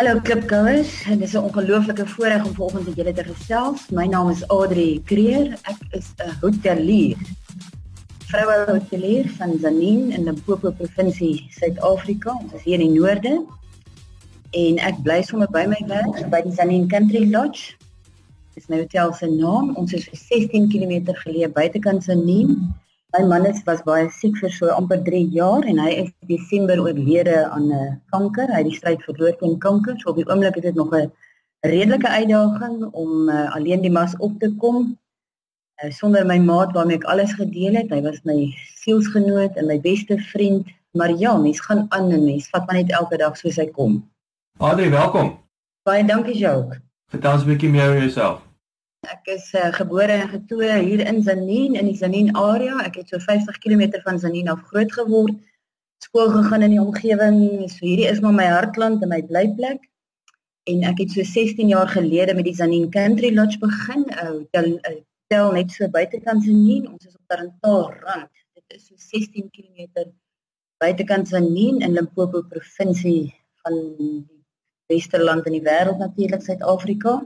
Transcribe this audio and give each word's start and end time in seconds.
Hallo 0.00 0.16
klipkouers, 0.24 0.92
dit 1.04 1.22
is 1.22 1.32
'n 1.36 1.44
ongelooflike 1.48 2.06
voorreg 2.06 2.44
om 2.44 2.54
vanoggend 2.54 2.86
met 2.86 2.96
julle 2.96 3.12
te 3.12 3.24
gesels. 3.24 3.90
My 3.90 4.06
naam 4.06 4.30
is 4.30 4.48
Adri 4.48 5.02
Kreer. 5.04 5.58
Ek 5.62 5.80
is 5.90 6.06
'n 6.16 6.30
hotelier. 6.40 7.16
Vroue 8.18 8.64
hotelier 8.66 9.28
van 9.28 9.58
Zanin 9.60 10.10
in 10.10 10.24
Limpopo 10.24 10.70
provinsie, 10.70 11.46
Suid-Afrika. 11.50 12.30
Ons 12.42 12.52
is 12.52 12.62
hier 12.62 12.80
in 12.80 12.92
die 12.92 13.00
noorde. 13.00 13.44
En 14.50 14.78
ek 14.78 15.02
bly 15.02 15.22
sommer 15.22 15.50
by 15.50 15.66
my 15.66 15.82
werk 15.86 16.30
by 16.30 16.40
die 16.40 16.52
Zanin 16.52 16.88
Country 16.88 17.30
Lodge. 17.30 17.76
Dis 18.54 18.68
my 18.68 18.76
hotel 18.76 19.12
se 19.12 19.26
naam. 19.26 19.76
Ons 19.76 19.92
is 19.92 20.08
16 20.12 20.68
km 20.68 21.12
geleë 21.12 21.52
buitekant 21.52 22.04
Zanin. 22.04 22.72
My 23.12 23.24
man 23.26 23.46
is 23.46 23.62
was 23.66 23.80
baie 23.82 24.06
siek 24.14 24.36
vir 24.38 24.52
so 24.54 24.70
amper 24.70 25.00
3 25.06 25.20
jaar 25.34 25.64
en 25.70 25.80
hy 25.82 25.90
is 26.02 26.10
Desember 26.30 26.78
oorlede 26.78 27.38
aan 27.46 27.66
'n 27.66 27.78
uh, 27.78 27.94
kanker. 28.14 28.46
Hy 28.46 28.60
het 28.62 28.68
die 28.68 28.76
stryd 28.76 29.02
verloor 29.02 29.32
teen 29.40 29.56
kanker. 29.58 29.96
So 29.98 30.10
op 30.10 30.20
die 30.20 30.26
oomblik 30.30 30.56
is 30.60 30.62
dit 30.62 30.78
nog 30.78 30.94
'n 30.94 31.10
redelike 31.66 32.08
uitdaging 32.08 32.84
om 32.92 33.28
uh, 33.28 33.54
alleen 33.54 33.82
die 33.82 33.90
mas 33.90 34.14
op 34.18 34.38
te 34.38 34.50
kom. 34.62 34.98
Uh, 35.82 35.90
sonder 35.90 36.26
my 36.26 36.38
maat 36.38 36.72
waarmee 36.72 36.96
ek 36.96 37.04
alles 37.04 37.32
gedeel 37.32 37.74
het. 37.74 37.90
Hy 37.90 38.02
was 38.02 38.22
my 38.22 38.54
sielsgenoot 38.84 39.56
en 39.56 39.66
my 39.66 39.80
beste 39.80 40.18
vriend. 40.30 40.68
Maar 40.92 41.10
ja, 41.18 41.36
mens 41.36 41.60
gaan 41.60 41.86
aan 41.88 42.10
en 42.10 42.24
mens 42.24 42.48
vat 42.48 42.66
maar 42.66 42.76
net 42.76 42.90
elke 42.90 43.16
dag 43.16 43.36
soos 43.36 43.56
hy 43.56 43.66
kom. 43.66 44.06
Adri, 44.58 44.90
welkom. 44.90 45.38
Baie 45.82 46.04
dankie, 46.04 46.38
Jacques. 46.38 46.78
Vertel 47.10 47.32
ons 47.32 47.42
'n 47.42 47.46
bietjie 47.46 47.70
meer 47.70 47.90
oor 47.90 47.98
jouself. 47.98 48.49
Ek 49.08 49.28
is 49.32 49.46
uh, 49.56 49.70
gebore 49.72 50.12
en 50.12 50.28
getoe 50.28 50.66
hier 50.84 51.00
in 51.08 51.22
Zanin 51.24 51.76
in 51.80 51.86
die 51.88 51.96
Zanin 51.96 52.34
area. 52.36 52.82
Ek 52.84 52.98
het 53.00 53.08
so 53.08 53.18
50 53.18 53.56
km 53.64 53.96
van 54.04 54.18
Zanin 54.20 54.50
af 54.52 54.60
groot 54.68 54.92
geword. 54.92 55.38
Skool 56.04 56.28
gegaan 56.34 56.66
in 56.66 56.74
die 56.74 56.82
omgewing. 56.82 57.38
So 57.72 57.86
hierdie 57.86 58.10
is 58.10 58.20
maar 58.20 58.36
my 58.36 58.50
hartland 58.52 59.00
en 59.02 59.08
my 59.08 59.22
blyplek. 59.24 59.80
En 60.68 60.84
ek 60.90 61.00
het 61.00 61.16
so 61.16 61.24
16 61.24 61.72
jaar 61.72 61.88
gelede 61.88 62.36
met 62.36 62.44
die 62.44 62.54
Zanin 62.54 62.90
Country 62.92 63.32
Lodge 63.32 63.56
begin. 63.64 64.04
Uh, 64.20 64.44
tel, 64.52 64.70
uh, 64.76 65.00
tel 65.32 65.52
net 65.56 65.72
so 65.72 65.88
buitekant 65.88 66.44
Zanin. 66.44 66.84
Ons 66.92 67.08
is 67.08 67.16
op 67.16 67.24
Tarantaal 67.32 67.88
rand. 68.04 68.44
Dit 68.52 68.76
is 68.76 68.86
so 68.92 69.00
16 69.00 69.48
km 69.48 70.12
buitekant 70.84 71.32
Zanin 71.32 71.80
in 71.80 71.96
Limpopo 71.96 72.44
provinsie 72.52 73.32
van 73.64 73.80
die 73.96 74.26
beste 74.92 75.16
land 75.24 75.48
in 75.48 75.56
die 75.56 75.64
wêreld 75.64 76.04
natuurlik 76.04 76.44
Suid-Afrika. 76.44 77.22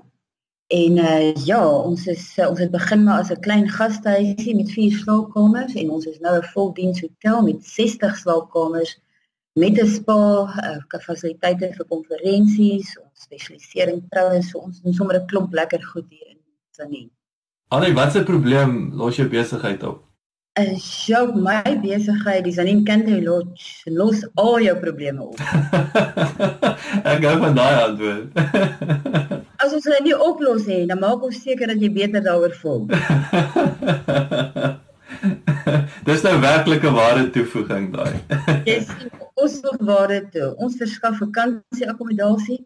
En 0.66 0.96
uh 0.96 1.34
ja, 1.44 1.60
ons 1.68 2.06
is 2.06 2.38
uh, 2.38 2.48
ons 2.48 2.58
het 2.58 2.70
begin 2.70 3.02
maar 3.04 3.20
as 3.20 3.30
'n 3.30 3.40
klein 3.40 3.68
gastehuisie 3.68 4.56
met 4.56 4.70
4 4.70 4.92
slaapkamers 4.92 5.74
en 5.74 5.90
ons 5.90 6.06
is 6.06 6.18
nou 6.20 6.38
'n 6.38 6.50
voldiens 6.52 7.00
hotel 7.00 7.42
met 7.42 7.66
60 7.66 8.16
slaapkamers 8.16 9.00
met 9.52 9.78
'n 9.78 9.86
spa, 9.86 10.48
uh 10.64 11.00
fasiliteite 11.00 11.72
vir 11.76 11.86
konferensies, 11.86 12.98
ons 12.98 13.22
spesialiseer 13.22 13.88
in 13.88 14.06
troue, 14.08 14.42
so 14.42 14.58
ons 14.58 14.80
doen 14.80 14.94
sommer 14.94 15.20
'n 15.20 15.26
klomp 15.26 15.52
lekker 15.52 15.82
goed 15.82 16.06
hier 16.08 16.28
in 16.28 16.40
Sanin. 16.70 17.10
Alre, 17.68 17.92
wat 17.92 18.12
se 18.12 18.22
probleem 18.22 18.92
los 18.94 19.16
jou 19.16 19.28
besigheid 19.28 19.82
op? 19.82 20.02
En 20.52 20.74
jou 21.06 21.34
my 21.34 21.80
besigheid, 21.82 22.44
die 22.44 22.52
Sanin 22.52 22.84
Country 22.84 23.24
Lodge, 23.24 23.90
los 23.90 24.26
al 24.34 24.60
jou 24.60 24.76
probleme 24.78 25.22
op. 25.22 25.38
ek 27.12 27.24
gou 27.24 27.38
van 27.38 27.54
daai 27.54 27.82
antwoord. 27.84 28.32
as 29.64 29.72
ons 29.76 29.86
dit 29.88 30.04
nie 30.04 30.16
oplos 30.28 30.66
nie, 30.68 30.84
dan 30.90 31.00
maak 31.00 31.22
ons 31.24 31.40
seker 31.40 31.70
dat 31.72 31.80
jy 31.80 31.90
beter 31.92 32.24
daaroor 32.24 32.54
voel. 32.60 32.82
Dis 36.04 36.24
nou 36.26 36.34
werklike 36.42 36.90
ware 36.92 37.24
toevoeging 37.32 37.88
daai. 37.94 38.14
Dis 38.68 38.90
ons 39.40 39.54
nog 39.64 39.78
ware 39.88 40.20
toe. 40.34 40.50
Ons 40.60 40.76
verskaf 40.80 41.16
vakansie 41.22 41.88
akkommodasie, 41.88 42.60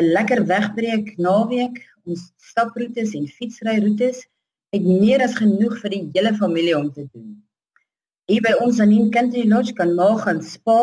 'n 0.00 0.08
lekker 0.16 0.40
wegbreek 0.48 1.14
naweek, 1.20 1.76
ons 2.08 2.20
staproetes 2.50 3.12
en 3.18 3.26
fietsryroetes 3.28 4.24
het 4.72 4.84
meer 4.88 5.20
as 5.20 5.36
genoeg 5.36 5.76
vir 5.82 5.90
die 5.92 6.04
hele 6.14 6.32
familie 6.38 6.76
om 6.78 6.88
te 6.92 7.04
doen. 7.12 7.36
Hier 8.30 8.40
by 8.40 8.54
ons 8.64 8.80
aan 8.80 8.94
die 8.94 9.10
Country 9.12 9.44
Lodge 9.48 9.74
kan 9.76 9.92
ma 9.98 10.16
gaan 10.16 10.40
spa, 10.42 10.80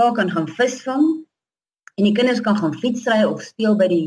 pa 0.00 0.12
kan 0.16 0.30
gaan 0.32 0.48
visvang 0.48 1.04
en 1.96 2.08
die 2.08 2.14
kinders 2.16 2.40
kan 2.40 2.56
gaan 2.56 2.74
fietsry 2.80 3.20
of 3.24 3.44
speel 3.44 3.76
by 3.76 3.88
die 3.92 4.06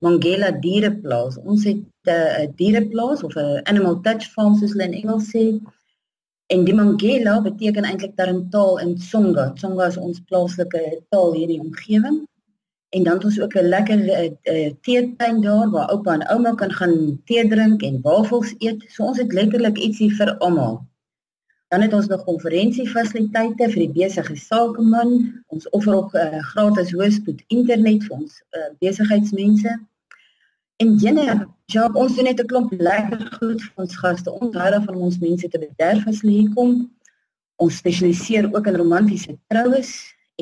Mangela 0.00 0.50
diereplaas. 0.64 1.36
Ons 1.44 1.64
het 1.68 1.76
'n 1.76 2.10
uh, 2.10 2.46
diereplaas 2.56 3.22
of 3.22 3.34
'n 3.36 3.60
animal 3.70 4.00
touch 4.00 4.24
farm 4.34 4.54
soos 4.56 4.72
hulle 4.72 4.88
in 4.88 4.98
Engels 5.02 5.28
sê. 5.34 5.44
En 6.54 6.64
die 6.64 6.74
Mangela 6.74 7.40
beteken 7.40 7.84
eintlik 7.84 8.16
tarantaal 8.16 8.78
in 8.84 8.96
Tsonga. 8.96 9.50
Tsonga 9.58 9.86
is 9.86 9.96
ons 9.96 10.22
plaaslike 10.28 10.80
taal 11.08 11.34
hier 11.34 11.48
in 11.48 11.54
die 11.54 11.66
omgewing. 11.66 12.16
En 12.90 13.02
dan 13.02 13.14
het 13.14 13.24
ons 13.24 13.40
ook 13.40 13.54
'n 13.54 13.68
lekker 13.74 14.00
uh, 14.08 14.70
teetuin 14.80 15.40
daar 15.40 15.70
waar 15.70 15.88
oupa 15.88 16.12
en 16.14 16.28
ouma 16.28 16.54
kan 16.54 16.72
gaan 16.72 17.20
tee 17.24 17.48
drink 17.48 17.82
en 17.82 18.00
wafels 18.02 18.54
eet. 18.58 18.84
So 18.88 19.04
ons 19.04 19.18
het 19.18 19.32
letterlik 19.32 19.78
ietsie 19.78 20.10
vir 20.16 20.38
almal. 20.38 20.80
Dan 21.68 21.80
het 21.80 21.92
ons 21.92 22.06
nog 22.06 22.24
konferensiefasiliteite 22.24 23.68
vir 23.70 23.80
die 23.86 23.92
besige 24.00 24.36
sakeman. 24.36 25.42
Ons 25.46 25.68
offer 25.68 25.94
ook 25.94 26.14
uh, 26.14 26.42
gratis 26.52 26.90
hoëspoed 26.92 27.44
internet 27.46 28.04
vir 28.04 28.16
ons 28.16 28.42
uh, 28.50 28.72
besigheidsmense. 28.78 29.78
En 30.80 30.94
jene, 30.96 31.24
ja, 31.68 31.82
ons 31.92 32.14
doen 32.16 32.24
net 32.24 32.38
'n 32.40 32.48
klomp 32.50 32.70
lekker 32.72 33.24
goed 33.38 33.60
vir 33.64 33.82
ons 33.84 33.96
gaste. 34.02 34.32
Ons 34.32 34.54
hou 34.56 34.70
daarvan 34.74 34.94
om 34.96 35.02
ons 35.08 35.18
mense 35.20 35.48
te 35.48 35.58
bederf 35.64 36.06
as 36.08 36.22
hulle 36.22 36.36
hier 36.36 36.54
kom. 36.54 36.72
Ons 37.60 37.80
spesialiseer 37.82 38.48
ook 38.54 38.70
in 38.70 38.78
romantiese 38.80 39.36
troues 39.52 39.90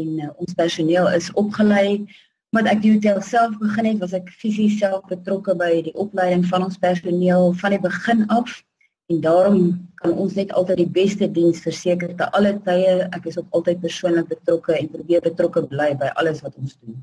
en 0.02 0.12
uh, 0.20 0.28
ons 0.36 0.54
personeel 0.60 1.10
is 1.18 1.32
opgelei. 1.42 2.06
Maar 2.54 2.70
ek 2.74 2.84
die 2.86 2.94
hotel 2.94 3.18
self 3.20 3.58
begin 3.58 3.90
het, 3.90 3.98
was 4.04 4.14
ek 4.20 4.30
fisies 4.30 4.78
self 4.78 5.02
betrokke 5.10 5.58
by 5.58 5.72
die 5.90 5.96
opleiding 6.06 6.46
van 6.46 6.68
ons 6.70 6.78
personeel 6.86 7.52
van 7.58 7.74
die 7.74 7.82
begin 7.90 8.24
af. 8.38 8.62
En 9.10 9.20
daarom 9.26 9.60
kan 10.04 10.14
ons 10.14 10.38
net 10.38 10.54
altyd 10.54 10.84
die 10.84 10.90
beste 11.02 11.32
diens 11.32 11.66
verseker 11.66 12.14
te 12.14 12.30
alle 12.38 12.54
tye. 12.62 12.96
Ek 13.10 13.26
is 13.26 13.42
ook 13.42 13.50
altyd 13.58 13.82
persoonlik 13.82 14.30
betrokke 14.30 14.78
en 14.78 14.94
probeer 14.94 15.26
betrokke 15.26 15.66
bly 15.66 15.96
by 15.98 16.14
alles 16.14 16.46
wat 16.46 16.54
ons 16.62 16.78
doen. 16.78 17.02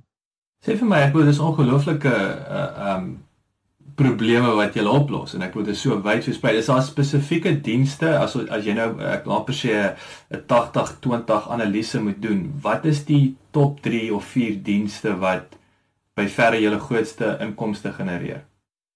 Sê 0.65 0.73
vir 0.73 0.87
my, 0.89 1.03
ek 1.05 1.13
bedoel 1.13 1.29
dis 1.29 1.45
ongelooflike 1.45 2.11
uh 2.59 2.95
um 2.95 3.13
probleme 3.95 4.49
wat 4.57 4.75
jy 4.75 4.83
oplos 4.91 5.37
en 5.37 5.43
ek 5.45 5.53
bedoel 5.53 5.69
dit 5.69 5.79
so 5.79 5.95
wyd 6.03 6.25
versprei. 6.27 6.55
Is 6.59 6.67
daar 6.71 6.81
spesifieke 6.83 7.53
dienste 7.63 8.09
as 8.19 8.33
as 8.35 8.65
jy 8.67 8.73
nou 8.75 8.89
ek 8.99 9.27
laat 9.29 9.45
per 9.47 9.55
se 9.55 9.71
'n 9.71 10.41
80 10.49 10.97
20 11.05 11.47
analise 11.55 12.01
moet 12.01 12.19
doen. 12.21 12.41
Wat 12.61 12.85
is 12.85 13.05
die 13.05 13.37
top 13.51 13.79
3 13.81 14.11
of 14.13 14.25
4 14.25 14.59
dienste 14.63 15.15
wat 15.19 15.55
by 16.17 16.27
verre 16.27 16.59
julle 16.59 16.79
grootste 16.79 17.37
inkomste 17.39 17.93
genereer? 17.93 18.43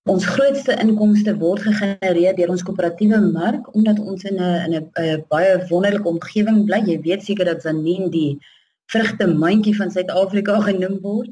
Ons 0.10 0.26
grootste 0.26 0.76
inkomste 0.82 1.38
word 1.38 1.62
gegenereer 1.62 2.36
deur 2.36 2.50
ons 2.50 2.64
koöperatiewe 2.64 3.20
mark 3.32 3.76
omdat 3.76 4.00
ons 4.00 4.24
in 4.24 4.38
'n 4.42 4.66
in 4.66 4.74
'n 4.76 5.26
baie 5.30 5.68
wonderlike 5.70 6.08
omgewing 6.08 6.66
bly. 6.66 6.82
Jy 6.86 7.02
weet 7.02 7.24
seker 7.24 7.46
dat 7.46 7.62
Zanin 7.62 8.10
die 8.10 8.40
vrugte 8.86 9.28
mandjie 9.28 9.76
van 9.76 9.92
Suid-Afrika 9.92 10.60
genoem 10.70 11.00
word. 11.02 11.30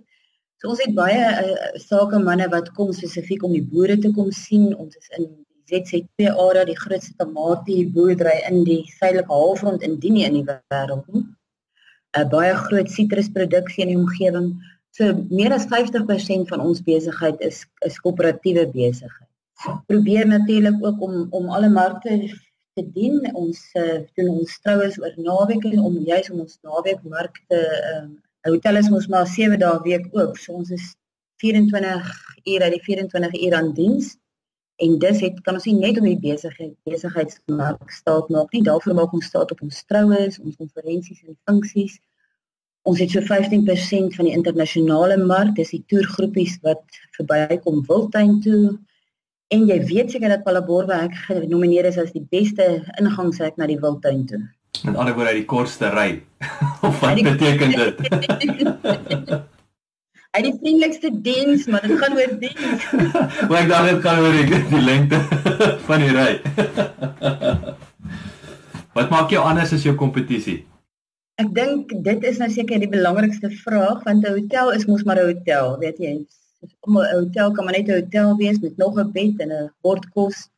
So 0.58 0.72
ons 0.74 0.80
het 0.82 0.94
baie 0.98 1.22
uh, 1.22 1.68
sakemanne 1.78 2.48
wat 2.50 2.72
kom 2.78 2.90
spesifiek 2.96 3.44
om 3.46 3.52
die 3.54 3.66
boere 3.74 3.98
te 4.02 4.10
kom 4.16 4.32
sien. 4.34 4.72
Ons 4.74 4.98
is 4.98 5.12
in 5.20 5.28
die 5.30 5.82
ZZP 5.84 6.32
area 6.32 6.64
die 6.66 6.78
grootste 6.80 7.14
tamatie 7.20 7.84
boerdery 7.94 8.40
in 8.50 8.64
die 8.66 8.80
suidelike 8.96 9.30
halfrond 9.30 9.86
indien 9.86 10.18
nie 10.18 10.26
in 10.26 10.40
die 10.40 10.48
wêreld 10.48 11.06
nie. 11.14 11.22
'n 12.18 12.24
uh, 12.24 12.26
Baie 12.34 12.56
groot 12.64 12.90
sitrusproduksie 12.90 13.86
in 13.86 13.94
die 13.94 14.02
omgewing. 14.02 14.50
So 14.98 15.14
meer 15.30 15.54
as 15.54 15.70
50% 15.70 16.50
van 16.50 16.66
ons 16.66 16.82
besigheid 16.82 17.42
is 17.52 17.62
is 17.86 18.02
koöperatiewe 18.02 18.66
besigheid. 18.74 19.30
Probeer 19.92 20.26
natuurlik 20.28 20.82
ook 20.82 21.02
om 21.02 21.28
om 21.30 21.50
alle 21.54 21.70
markte 21.70 22.18
te 22.74 22.84
dien. 22.96 23.22
Ons 23.34 23.62
uh, 23.78 24.00
doen 24.18 24.40
ons 24.40 24.62
troues 24.66 24.98
oor 25.04 25.14
naweke 25.18 25.76
om 25.78 26.02
juis 26.02 26.32
om 26.32 26.48
ons 26.48 26.58
naweekmarkte 26.66 27.62
ehm 27.62 28.08
uh, 28.10 28.24
hotel 28.50 28.80
is 28.82 28.90
mos 28.90 29.08
maar 29.12 29.28
7 29.28 29.60
dae 29.60 29.82
week 29.84 30.08
oop. 30.12 30.38
So 30.38 30.54
ons 30.60 30.72
is 30.72 30.96
24 31.44 32.10
ure 32.46 32.64
uit 32.64 32.76
die 32.78 32.84
24 32.86 33.38
ure 33.44 33.56
aan 33.56 33.74
diens. 33.78 34.16
En 34.78 34.98
dis 35.02 35.22
het 35.26 35.40
kan 35.46 35.58
ons 35.58 35.66
nie 35.66 35.78
net 35.78 35.98
om 35.98 36.06
die 36.06 36.20
besigheid 36.22 36.76
besigheidsmark 36.86 37.92
staat 37.92 38.30
maak 38.30 38.52
nie. 38.54 38.64
Daarvoor 38.64 38.98
maak 39.00 39.14
ons 39.14 39.26
staat 39.26 39.52
op 39.52 39.64
ons 39.66 39.84
troues, 39.90 40.40
ons 40.40 40.60
konferensies 40.60 41.24
en 41.26 41.38
funksies. 41.50 41.98
Ons 42.88 43.02
het 43.04 43.12
so 43.12 43.24
15% 43.26 44.16
van 44.16 44.30
die 44.30 44.36
internasionale 44.38 45.18
mark, 45.20 45.56
dis 45.58 45.74
die 45.76 45.84
toergroepies 45.92 46.60
wat 46.64 47.02
verbykom 47.18 47.82
Wildtuin 47.90 48.38
toe 48.46 48.78
En 49.48 49.64
jy 49.64 49.78
weet 49.88 50.12
seker 50.12 50.34
dat 50.34 50.44
Palaborwa 50.44 51.06
genomineer 51.24 51.88
is 51.88 51.98
as 52.02 52.12
die 52.12 52.26
beste 52.36 52.66
ingangshek 53.00 53.56
na 53.56 53.70
die 53.70 53.80
wildtuin 53.80 54.26
toe. 54.28 54.42
Met 54.84 54.96
ander 55.00 55.16
woorde 55.16 55.38
die 55.40 55.48
kortste 55.48 55.94
ry. 55.96 56.10
of 56.82 57.00
wat 57.02 57.22
beteken 57.22 57.72
dit? 57.82 57.96
Hy 60.36 60.42
die 60.46 60.54
vriendelikste 60.60 61.10
diens, 61.26 61.66
maar 61.72 61.82
dit 61.82 61.98
gaan 61.98 62.14
oor 62.14 62.34
diens. 62.42 62.88
Maar 63.50 63.60
ek 63.64 63.70
dink 63.72 63.86
dit 63.90 64.02
gaan 64.04 64.20
oor 64.22 64.36
die, 64.36 64.60
die 64.70 64.82
lengte 64.84 65.22
van 65.88 66.04
die 66.04 66.12
ry. 66.14 66.32
wat 68.98 69.14
maak 69.14 69.34
jou 69.34 69.42
anders 69.42 69.74
as 69.74 69.86
jou 69.88 69.96
kompetisie? 69.98 70.60
Ek 71.42 71.50
dink 71.54 71.94
dit 72.06 72.24
is 72.26 72.38
nou 72.42 72.50
seker 72.54 72.82
die 72.82 72.90
belangrikste 72.92 73.50
vraag 73.64 74.04
want 74.06 74.26
'n 74.26 74.36
hotel 74.38 74.74
is 74.74 74.86
mos 74.90 75.06
maar 75.06 75.22
'n 75.22 75.32
hotel, 75.32 75.78
weet 75.82 75.98
jy. 76.02 76.14
'n 76.62 77.02
Hotel 77.14 77.52
kan 77.54 77.66
maar 77.66 77.78
net 77.78 77.90
'n 77.90 78.02
hotel 78.02 78.38
wees 78.38 78.60
met 78.62 78.78
nog 78.78 78.98
'n 78.98 79.12
bed 79.12 79.42
en 79.46 79.52
'n 79.54 79.72
bord 79.82 80.06
kos. 80.14 80.50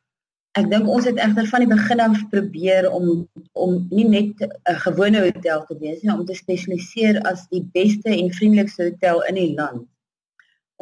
Ek 0.58 0.66
dink 0.66 0.88
ons 0.90 1.06
het 1.06 1.18
egter 1.22 1.46
van 1.46 1.62
die 1.62 1.70
begin 1.70 2.00
af 2.02 2.22
probeer 2.32 2.88
om 2.90 3.04
om 3.52 3.76
nie 3.90 4.06
net 4.08 4.40
'n 4.42 4.80
gewone 4.84 5.20
hotel 5.26 5.64
te 5.66 5.76
wees 5.78 6.02
nie, 6.02 6.12
om 6.12 6.24
te 6.26 6.34
spesialiseer 6.34 7.20
as 7.30 7.46
die 7.54 7.62
beste 7.74 8.10
en 8.10 8.32
vriendelikste 8.34 8.88
hotel 8.88 9.22
in 9.30 9.34
die 9.34 9.54
land. 9.54 9.86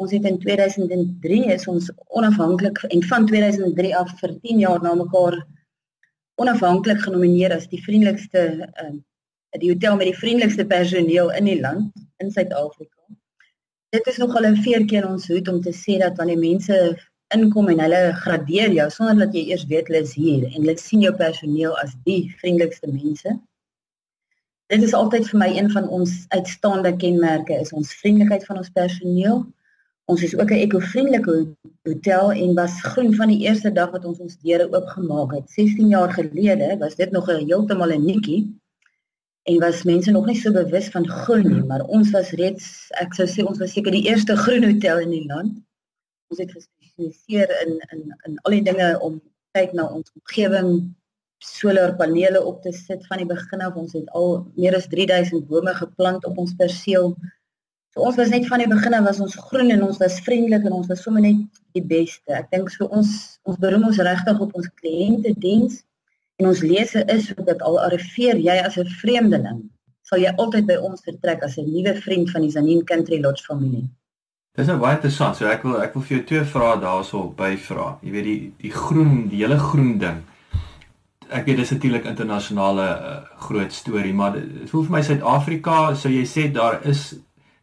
Ons 0.01 0.11
het 0.11 0.25
in 0.25 0.39
2003 0.39 1.53
is 1.53 1.67
ons 1.67 1.91
onafhanklik 2.07 2.81
en 2.89 3.03
van 3.03 3.25
2003 3.27 3.95
af 3.95 4.19
vir 4.19 4.33
10 4.41 4.59
jaar 4.59 4.81
na 4.81 4.95
mekaar 4.95 5.37
onafhanklik 6.41 7.01
genomineer 7.03 7.53
as 7.53 7.67
die 7.67 7.83
vriendelikste 7.83 8.43
uh, 8.83 8.93
die 9.59 9.69
hotel 9.69 9.95
met 9.97 10.09
die 10.09 10.17
vriendelikste 10.17 10.65
personeel 10.65 11.29
in 11.37 11.45
die 11.45 11.59
land 11.59 11.93
in 12.17 12.31
Suid-Afrika. 12.31 12.97
Dit 13.89 14.07
is 14.07 14.17
nogal 14.17 14.45
'n 14.49 14.61
veerkeer 14.65 15.07
ons 15.09 15.27
hoed 15.27 15.47
om 15.47 15.61
te 15.61 15.73
sê 15.73 15.97
dat 15.99 16.17
wanneer 16.17 16.37
mense 16.37 16.97
inkom 17.35 17.69
en 17.69 17.79
hulle 17.83 18.01
gradeer 18.23 18.73
jou 18.73 18.87
sonder 18.93 19.25
dat 19.25 19.35
jy 19.37 19.43
eers 19.51 19.67
weet 19.69 19.89
hulle 19.91 20.01
is 20.05 20.15
hier 20.17 20.47
en 20.49 20.57
hulle 20.61 20.77
sien 20.81 21.03
jou 21.05 21.13
personeel 21.15 21.75
as 21.83 21.93
die 22.07 22.23
vriendelikste 22.41 22.89
mense. 22.89 23.35
Dit 24.69 24.83
is 24.85 24.93
altyd 24.97 25.27
vir 25.29 25.39
my 25.41 25.49
een 25.53 25.69
van 25.73 25.87
ons 25.93 26.11
uitstaande 26.33 26.91
kenmerke 27.01 27.55
is 27.57 27.73
ons 27.73 27.93
vriendelikheid 28.01 28.45
van 28.49 28.61
ons 28.61 28.69
personeel. 28.73 29.43
Ons 30.09 30.23
is 30.25 30.35
ook 30.37 30.51
'n 30.51 30.61
ekovriendelike 30.65 31.35
hotel 31.85 32.31
en 32.31 32.55
was 32.57 32.81
groen 32.81 33.13
van 33.13 33.29
die 33.33 33.41
eerste 33.45 33.71
dag 33.71 33.91
wat 33.91 34.05
ons 34.05 34.19
ons 34.19 34.37
deure 34.41 34.65
oopgemaak 34.73 35.33
het. 35.33 35.49
16 35.49 35.89
jaar 35.89 36.13
gelede 36.13 36.77
was 36.79 36.95
dit 36.95 37.11
nog 37.11 37.29
'n 37.29 37.45
heeltemal 37.45 37.93
'n 37.93 38.05
nikkie 38.05 38.41
en 39.43 39.59
was 39.59 39.83
mense 39.83 40.11
nog 40.11 40.25
nie 40.25 40.37
so 40.37 40.51
bewus 40.51 40.89
van 40.89 41.07
groen 41.07 41.47
nie, 41.47 41.63
maar 41.63 41.81
ons 41.85 42.11
was 42.11 42.29
reeds 42.31 42.89
ek 43.01 43.13
sou 43.13 43.27
sê 43.27 43.45
ons 43.45 43.59
was 43.59 43.71
seker 43.71 43.91
die 43.91 44.07
eerste 44.09 44.35
groen 44.35 44.63
hotel 44.63 44.99
in 44.99 45.09
die 45.09 45.25
land. 45.25 45.57
Ons 46.29 46.39
het 46.39 46.51
gespesialiseer 46.99 47.49
in 47.65 47.79
in 47.93 48.13
in 48.27 48.37
al 48.43 48.51
die 48.51 48.63
dinge 48.63 48.99
om 48.99 49.21
kyk 49.57 49.73
na 49.73 49.87
ons 49.87 50.11
omgewing 50.15 50.95
solarpanele 51.39 52.43
op 52.43 52.61
te 52.61 52.71
sit 52.71 53.05
van 53.07 53.17
die 53.17 53.27
begin 53.27 53.61
af 53.61 53.75
ons 53.75 53.93
het 53.93 54.09
al 54.09 54.45
meer 54.55 54.75
as 54.75 54.87
3000 54.87 55.47
bome 55.47 55.73
geplant 55.73 56.25
op 56.25 56.37
ons 56.37 56.55
perseel. 56.55 57.15
So 57.93 58.01
ons 58.01 58.17
was 58.19 58.29
net 58.29 58.47
van 58.47 58.59
die 58.59 58.67
begin 58.67 58.93
af 58.93 59.05
was 59.05 59.19
ons 59.19 59.35
groen 59.47 59.71
en 59.71 59.83
ons 59.83 59.97
was 59.97 60.19
vriendelik 60.25 60.65
en 60.65 60.75
ons 60.81 60.87
was 60.87 61.01
sommer 61.01 61.21
net 61.21 61.61
die 61.73 61.83
beste. 61.83 62.33
Ek 62.35 62.51
dink 62.51 62.69
so 62.69 62.85
ons 62.85 63.39
ons 63.43 63.57
beroem 63.57 63.87
ons 63.87 64.01
regtig 64.11 64.39
op 64.39 64.55
ons 64.55 64.71
kliënte 64.81 65.33
diens 65.39 65.81
en 66.39 66.51
ons 66.51 66.63
lese 66.63 67.03
is 67.07 67.31
dat 67.47 67.63
al 67.67 67.79
arriveer 67.87 68.37
jy 68.37 68.59
as 68.63 68.77
'n 68.77 68.87
vreemdeling 69.01 69.63
sal 70.03 70.19
jy 70.19 70.31
altyd 70.41 70.65
by 70.67 70.75
ons 70.75 71.03
vertrek 71.05 71.43
as 71.43 71.57
'n 71.57 71.71
nuwe 71.71 71.95
vriend 72.01 72.29
van 72.31 72.41
die 72.41 72.51
Zanin 72.51 72.85
Country 72.85 73.21
Lodge 73.21 73.45
familie. 73.45 73.87
Dis 74.59 74.67
nou 74.67 74.75
baie 74.75 74.97
interessant. 74.97 75.37
So 75.37 75.47
ek 75.47 75.63
wil 75.63 75.77
ek 75.79 75.93
wil 75.95 76.03
vir 76.03 76.17
jou 76.17 76.23
twee 76.33 76.47
vrae 76.51 76.79
daarso 76.81 77.21
byvra. 77.37 77.93
Jy 78.03 78.11
weet 78.11 78.25
die 78.27 78.39
die 78.65 78.73
groen, 78.75 79.13
die 79.31 79.39
hele 79.39 79.55
groen 79.61 79.93
ding. 80.01 80.19
Ek 81.29 81.45
weet 81.47 81.61
dis 81.61 81.71
natuurlik 81.71 82.09
internasionale 82.09 82.87
uh, 82.89 83.13
groot 83.45 83.71
storie, 83.71 84.11
maar 84.17 84.35
dit 84.35 84.67
voel 84.71 84.83
vir 84.87 84.95
my 84.97 85.01
Suid-Afrika, 85.05 85.75
sou 85.95 86.11
jy 86.11 86.25
sê 86.27 86.47
daar 86.51 86.79
is 86.89 87.11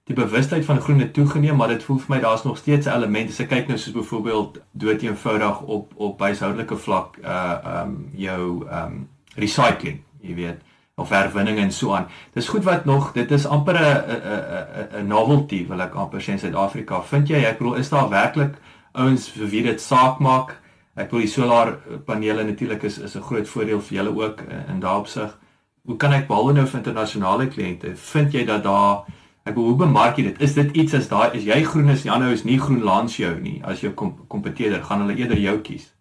die 0.06 0.14
bewustheid 0.14 0.64
van 0.64 0.78
groen 0.80 1.02
het 1.02 1.10
toegeneem, 1.12 1.58
maar 1.58 1.74
dit 1.74 1.82
voel 1.82 1.98
vir 2.04 2.14
my 2.14 2.20
daar's 2.22 2.46
nog 2.46 2.60
steeds 2.62 2.86
'n 2.86 2.94
element. 2.94 3.34
As 3.34 3.40
ek 3.44 3.50
kyk 3.50 3.68
nou 3.68 3.76
soos 3.78 3.96
byvoorbeeld 3.98 4.60
dood 4.72 5.02
eenvoudig 5.02 5.60
op 5.60 5.92
op 5.96 6.20
huishoudelike 6.20 6.76
vlak 6.86 7.18
uh 7.24 7.82
um 7.82 8.08
jou 8.14 8.64
um 8.70 9.08
recycling, 9.34 10.00
jy 10.22 10.34
weet 10.34 10.64
of 10.96 11.10
herwinning 11.12 11.58
en 11.58 11.72
so 11.72 11.92
aan. 11.92 12.06
Dis 12.32 12.48
goed 12.48 12.64
wat 12.64 12.84
nog, 12.84 13.10
dit 13.12 13.30
is 13.30 13.46
amper 13.46 13.76
'n 13.76 13.80
'n 13.80 15.00
'n 15.00 15.06
novelty 15.06 15.66
wil 15.68 15.80
ek 15.80 15.94
amper 15.94 16.20
sê 16.20 16.28
in 16.28 16.38
Suid-Afrika. 16.38 17.02
Vind 17.02 17.28
jy 17.28 17.44
ek 17.44 17.58
bedoel 17.58 17.74
is 17.74 17.88
daar 17.88 18.08
werklik 18.08 18.54
ouens 18.92 19.28
vir 19.28 19.46
wie 19.46 19.62
dit 19.62 19.80
saak 19.80 20.18
maak? 20.18 20.60
Ek 20.94 21.10
bedoel 21.10 21.20
die 21.20 21.28
solarpanele 21.28 22.44
natuurlik 22.44 22.82
is 22.82 22.98
is 22.98 23.16
'n 23.16 23.22
groot 23.22 23.48
voordeel 23.48 23.80
vir 23.80 23.96
julle 23.98 24.16
ook 24.16 24.40
in 24.68 24.80
daardopsig. 24.80 25.38
Hoe 25.84 25.96
kan 25.96 26.12
ek 26.12 26.26
behalwe 26.28 26.52
nou 26.52 26.66
vir 26.66 26.78
internasionale 26.78 27.46
kliënte, 27.46 27.96
vind 27.96 28.32
jy 28.32 28.44
dat 28.44 28.62
daar 28.64 29.04
ek 29.44 29.54
bedoel 29.54 29.68
hoe 29.68 29.76
bemark 29.86 30.16
jy 30.16 30.22
dit? 30.22 30.40
Is 30.40 30.54
dit 30.54 30.76
iets 30.76 30.94
as 30.94 31.08
daai 31.08 31.36
is 31.36 31.44
jy 31.44 31.62
groen 31.62 31.90
is 31.90 32.02
Jannou 32.02 32.32
is 32.32 32.44
nie 32.44 32.58
groen 32.58 32.82
langs 32.82 33.16
jou 33.16 33.40
nie 33.40 33.60
as 33.64 33.80
jou 33.80 33.92
kompeteerder 34.28 34.82
gaan 34.82 35.00
hulle 35.00 35.18
eerder 35.18 35.38
jou 35.38 35.60
kies? 35.60 35.92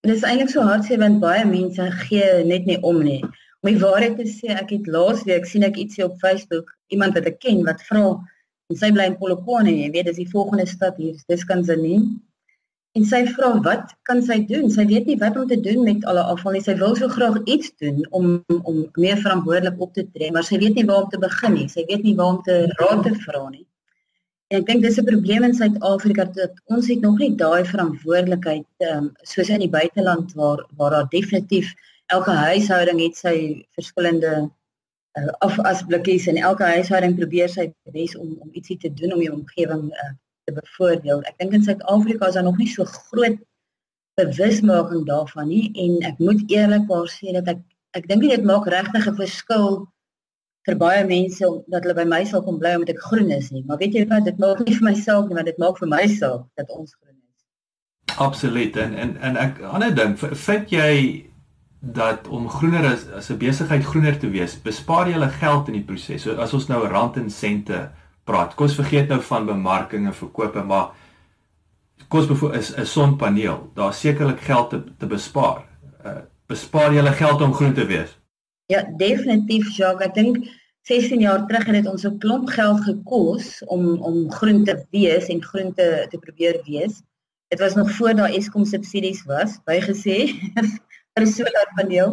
Dit 0.00 0.16
is 0.16 0.22
eintlik 0.22 0.48
so 0.48 0.62
hartseer 0.62 0.98
want 0.98 1.20
baie 1.20 1.44
mense 1.44 1.90
gee 1.90 2.44
net 2.44 2.64
nie 2.66 2.80
om 2.82 3.02
nie. 3.02 3.22
Om 3.64 3.72
die 3.72 3.80
waarheid 3.82 4.16
te 4.20 4.26
sê, 4.30 4.52
ek 4.54 4.70
het 4.76 4.86
laasweek 4.86 5.46
sien 5.50 5.66
ek 5.66 5.78
ietsie 5.82 6.04
op 6.04 6.18
Facebook, 6.22 6.70
iemand 6.94 7.18
wat 7.18 7.26
ek 7.26 7.40
ken 7.42 7.64
wat 7.66 7.82
vra 7.88 8.04
en 8.68 8.76
sy 8.76 8.90
bly 8.92 9.06
in 9.10 9.16
Polokwane, 9.18 9.72
jy 9.72 9.88
weet, 9.94 10.10
dis 10.10 10.20
die 10.20 10.30
volgende 10.30 10.66
stad 10.68 10.98
hier, 11.00 11.16
dis 11.32 11.46
Kanzanie. 11.48 12.02
En 12.98 13.04
sy 13.06 13.20
vra 13.30 13.50
wat 13.64 13.94
kan 14.08 14.20
sy 14.26 14.38
doen? 14.48 14.68
Sy 14.74 14.84
weet 14.90 15.08
nie 15.08 15.16
wat 15.20 15.36
om 15.40 15.48
te 15.48 15.58
doen 15.64 15.82
met 15.86 16.04
al 16.08 16.20
haar 16.20 16.34
afval 16.34 16.56
nie. 16.56 16.62
Sy 16.64 16.74
wil 16.80 16.96
so 16.98 17.08
graag 17.12 17.36
iets 17.46 17.70
doen 17.82 18.00
om 18.16 18.28
om 18.58 18.78
meer 18.98 19.20
verantwoordelik 19.24 19.82
op 19.84 19.92
te 19.96 20.04
tree, 20.14 20.32
maar 20.34 20.46
sy 20.46 20.58
weet 20.62 20.78
nie 20.78 20.86
waar 20.88 21.04
om 21.04 21.10
te 21.12 21.20
begin 21.22 21.54
nie. 21.54 21.66
Sy 21.72 21.84
weet 21.90 22.06
nie 22.06 22.14
waar 22.18 22.36
om 22.36 22.40
te 22.46 22.56
raad 22.80 23.04
te 23.06 23.14
vra 23.26 23.44
nie. 23.52 23.66
En 24.48 24.62
ek 24.62 24.66
dink 24.70 24.82
dis 24.82 24.98
'n 24.98 25.04
probleem 25.04 25.44
in 25.44 25.54
Suid-Afrika 25.54 26.24
dat 26.40 26.54
ons 26.74 26.88
het 26.88 27.00
nog 27.04 27.18
nie 27.18 27.34
daai 27.36 27.64
verantwoordelikheid 27.68 28.86
ehm 28.88 29.04
um, 29.04 29.12
soos 29.22 29.52
in 29.52 29.64
die 29.66 29.74
buiteland 29.78 30.34
waar 30.40 30.64
waar 30.76 30.90
daar 30.96 31.08
definitief 31.12 31.74
elke 32.14 32.34
huishouding 32.36 33.00
het 33.02 33.18
sy 33.18 33.34
verskillende 33.76 34.32
uh, 35.18 35.32
afasblikkies 35.44 36.28
en 36.30 36.40
elke 36.50 36.64
huishouding 36.64 37.16
probeer 37.18 37.52
sy 37.52 37.68
bes 37.92 38.16
om 38.16 38.36
om 38.44 38.52
ietsie 38.52 38.78
te 38.80 38.92
doen 39.00 39.12
om 39.16 39.22
die 39.24 39.32
omgewing 39.32 39.88
uh, 39.92 40.12
te 40.48 40.54
bevoordeel. 40.56 41.22
Ek 41.28 41.36
dink 41.42 41.56
in 41.58 41.66
Suid-Afrika 41.66 42.30
is 42.30 42.38
daar 42.38 42.48
nog 42.48 42.58
nie 42.60 42.70
so 42.72 42.88
groot 42.88 43.38
bewusmaking 44.18 45.04
daarvan 45.06 45.52
nie 45.52 45.68
en 45.84 46.00
ek 46.08 46.18
moet 46.18 46.40
eerlikwaar 46.50 47.06
sê 47.12 47.34
dat 47.36 47.52
ek 47.54 47.62
ek 47.96 48.08
dink 48.08 48.24
dit 48.24 48.44
maak 48.44 48.66
regtig 48.68 49.06
'n 49.08 49.16
verskil 49.20 49.86
vir 50.68 50.76
baie 50.76 51.04
mense 51.08 51.48
dat 51.72 51.84
hulle 51.84 51.96
by 51.96 52.04
my 52.04 52.24
sal 52.28 52.42
kom 52.44 52.58
bly 52.60 52.74
omdat 52.76 52.96
ek 52.96 53.04
groen 53.10 53.30
is 53.32 53.50
nie. 53.54 53.64
Maar 53.66 53.78
weet 53.80 53.94
jy 53.96 54.04
wat, 54.10 54.26
dit 54.28 54.38
maak 54.38 54.60
nie 54.64 54.74
vir 54.74 54.88
myself 54.90 55.28
nie, 55.28 55.34
maar 55.38 55.48
dit 55.48 55.58
maak 55.62 55.78
vir 55.80 55.88
my 55.88 56.04
saak 56.06 56.44
dat 56.60 56.68
ons 56.68 56.92
groen 56.94 57.16
is. 57.16 58.16
Absoluut. 58.18 58.76
En 58.76 58.94
en 58.94 59.16
en 59.16 59.36
ek 59.36 59.62
ander 59.62 59.94
ding, 59.94 60.18
vind 60.18 60.70
jy 60.70 60.92
dat 61.80 62.28
om 62.28 62.48
groener 62.50 62.86
as 62.92 63.06
as 63.10 63.30
'n 63.30 63.38
besigheid 63.38 63.84
groener 63.84 64.18
te 64.18 64.30
wees, 64.30 64.62
bespaar 64.62 65.06
jy 65.06 65.12
hulle 65.12 65.28
geld 65.28 65.68
in 65.68 65.74
die 65.74 65.84
proses. 65.84 66.22
So 66.22 66.34
as 66.36 66.54
ons 66.54 66.66
nou 66.68 66.86
rand 66.86 67.16
en 67.16 67.30
sente 67.30 67.90
praat, 68.24 68.54
kos 68.54 68.74
vergeet 68.74 69.08
nou 69.08 69.20
van 69.20 69.46
bemarking 69.46 70.06
en 70.06 70.14
verkope, 70.14 70.62
maar 70.62 70.90
kos 72.08 72.26
bevoor 72.26 72.54
is 72.54 72.74
'n 72.76 72.84
sonpaneel. 72.84 73.70
Daar 73.74 73.94
sekerlik 73.94 74.40
geld 74.40 74.70
te, 74.70 74.82
te 74.98 75.06
bespaar. 75.06 75.64
Uh, 76.04 76.12
bespaar 76.46 76.90
jy 76.90 76.96
hulle 76.96 77.12
geld 77.12 77.40
om 77.40 77.54
groen 77.54 77.74
te 77.74 77.86
wees? 77.86 78.18
Ja, 78.66 78.82
definitief, 78.96 79.76
Jacques. 79.76 80.06
Ek 80.06 80.14
dink 80.14 80.36
16 80.82 81.20
jaar 81.20 81.46
terug 81.46 81.66
het 81.66 81.74
dit 81.74 81.86
ons 81.86 82.04
'n 82.04 82.18
klomp 82.18 82.48
geld 82.48 82.80
gekos 82.80 83.62
om 83.66 84.02
om 84.02 84.30
groen 84.32 84.64
te 84.64 84.86
wees 84.90 85.26
en 85.26 85.42
groen 85.42 85.72
te 85.74 86.06
te 86.10 86.18
probeer 86.18 86.60
wees. 86.64 87.02
Dit 87.48 87.60
was 87.60 87.74
nog 87.74 87.90
voor 87.90 88.14
daar 88.14 88.30
Eskom 88.30 88.64
subsidies 88.64 89.24
was, 89.24 89.58
bygesê. 89.64 90.18
vir 91.18 91.26
'n 91.26 91.32
solarpaneel. 91.34 92.10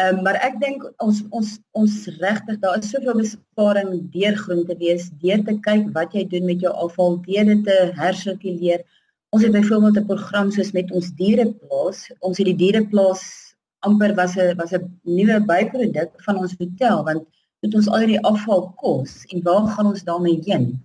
Ehm 0.00 0.18
um, 0.18 0.22
maar 0.24 0.38
ek 0.46 0.56
dink 0.60 0.86
ons 1.04 1.22
ons 1.30 1.58
ons 1.80 1.94
regtig 2.20 2.58
daar 2.62 2.78
is 2.78 2.90
soveel 2.90 3.18
besparing 3.18 3.90
deur 4.14 4.36
groen 4.44 4.64
te 4.66 4.76
wees, 4.82 5.10
deur 5.22 5.42
te 5.44 5.54
kyk 5.66 5.90
wat 5.94 6.14
jy 6.16 6.24
doen 6.32 6.46
met 6.48 6.60
jou 6.64 6.72
afval, 6.72 7.18
deur 7.26 7.44
dit 7.52 7.62
te 7.64 7.76
hersirkuleer. 7.98 8.82
Ons 9.34 9.44
het 9.44 9.52
byvoorbeeld 9.52 9.98
'n 10.00 10.10
program 10.12 10.50
soos 10.50 10.72
met 10.72 10.90
ons 10.90 11.12
diereplaas. 11.22 12.08
Ons 12.20 12.38
het 12.38 12.46
die 12.46 12.60
diereplaas 12.64 13.22
amper 13.86 14.14
was 14.14 14.36
'n 14.36 14.56
was 14.56 14.72
'n 14.72 14.88
nuwe 15.04 15.38
byproduk 15.52 16.10
van 16.26 16.36
ons 16.36 16.56
hotel 16.58 17.04
want 17.04 17.22
dit 17.62 17.74
ons 17.74 17.88
al 17.88 18.06
die 18.06 18.22
afval 18.32 18.72
kos 18.82 19.24
en 19.32 19.42
waar 19.42 19.66
gaan 19.68 19.86
ons 19.86 20.04
daarmee 20.04 20.40
heen? 20.46 20.80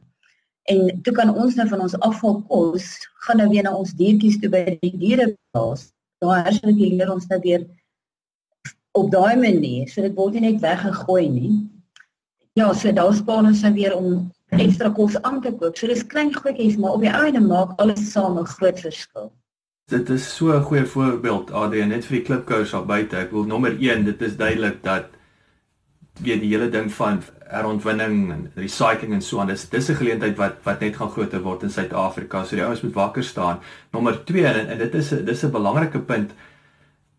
En 0.67 1.01
toe 1.01 1.13
kan 1.13 1.29
ons 1.29 1.55
nou 1.55 1.67
van 1.67 1.81
ons 1.81 1.99
afval 1.99 2.41
kos 2.41 2.85
gaan 3.25 3.37
nou 3.37 3.49
weer 3.49 3.63
na 3.63 3.73
ons 3.75 3.93
diertjies 3.93 4.39
toe 4.39 4.49
by 4.49 4.77
die 4.81 4.97
diereplaas 4.97 5.94
daai 6.25 6.43
hersirkuleer 6.49 7.11
ons 7.13 7.27
nou 7.31 7.39
weer 7.43 7.65
op 8.95 9.11
daai 9.11 9.35
manier, 9.39 9.87
so 9.91 10.01
dit 10.01 10.15
word 10.15 10.35
nie 10.35 10.45
net 10.47 10.61
weggegooi 10.63 11.25
nie. 11.29 11.53
Ja, 12.55 12.69
so 12.73 12.91
daar 12.95 13.13
spaar 13.13 13.43
ons 13.43 13.63
nou 13.65 13.73
weer 13.75 13.95
om 13.95 14.29
ekstra 14.55 14.91
kos 14.95 15.17
aan 15.27 15.41
te 15.43 15.51
koop. 15.51 15.75
So 15.77 15.87
dis 15.91 16.05
klein 16.07 16.31
goedjies, 16.35 16.77
maar 16.79 16.95
op 16.95 17.03
die 17.03 17.11
einde 17.11 17.41
maak 17.43 17.75
alles 17.83 18.05
saam 18.11 18.39
'n 18.39 18.45
groot 18.45 18.79
verskil. 18.79 19.31
Dit 19.91 20.09
is 20.09 20.35
so 20.35 20.53
'n 20.53 20.63
goeie 20.63 20.85
voorbeeld 20.85 21.51
Adrian 21.51 21.89
net 21.89 22.05
vir 22.05 22.17
die 22.17 22.25
klipkous 22.25 22.71
daar 22.71 22.85
buite. 22.85 23.17
Ek 23.17 23.31
wil 23.31 23.43
nommer 23.43 23.71
1, 23.79 24.05
dit 24.05 24.21
is 24.21 24.37
duidelik 24.37 24.83
dat 24.83 25.05
weet 26.23 26.41
die 26.41 26.51
hele 26.53 26.69
ding 26.69 26.91
van 26.93 27.21
herontwinning 27.45 28.31
en 28.31 28.51
recycling 28.55 29.13
en 29.13 29.21
so 29.21 29.39
aan. 29.39 29.47
Dis 29.47 29.69
dis 29.69 29.89
'n 29.89 29.95
geleentheid 29.95 30.37
wat 30.37 30.55
wat 30.63 30.79
net 30.79 30.95
gaan 30.95 31.09
groter 31.09 31.41
word 31.41 31.63
in 31.63 31.69
Suid-Afrika. 31.69 32.43
So 32.43 32.55
die 32.55 32.65
ouens 32.65 32.81
moet 32.81 32.93
wakker 32.93 33.23
staan. 33.23 33.59
Nommer 33.91 34.23
2 34.25 34.45
en, 34.45 34.67
en 34.67 34.77
dit 34.77 34.93
is 34.93 35.11
'n 35.11 35.25
dis 35.25 35.43
'n 35.43 35.51
belangrike 35.51 35.99
punt 35.99 36.31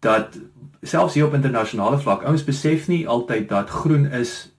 dat 0.00 0.38
selfs 0.82 1.14
hier 1.14 1.26
op 1.26 1.34
internasionale 1.34 1.98
vlak 1.98 2.22
ouens 2.22 2.44
besef 2.44 2.88
nie 2.88 3.08
altyd 3.08 3.48
dat 3.48 3.70
groen 3.70 4.06
is 4.12 4.52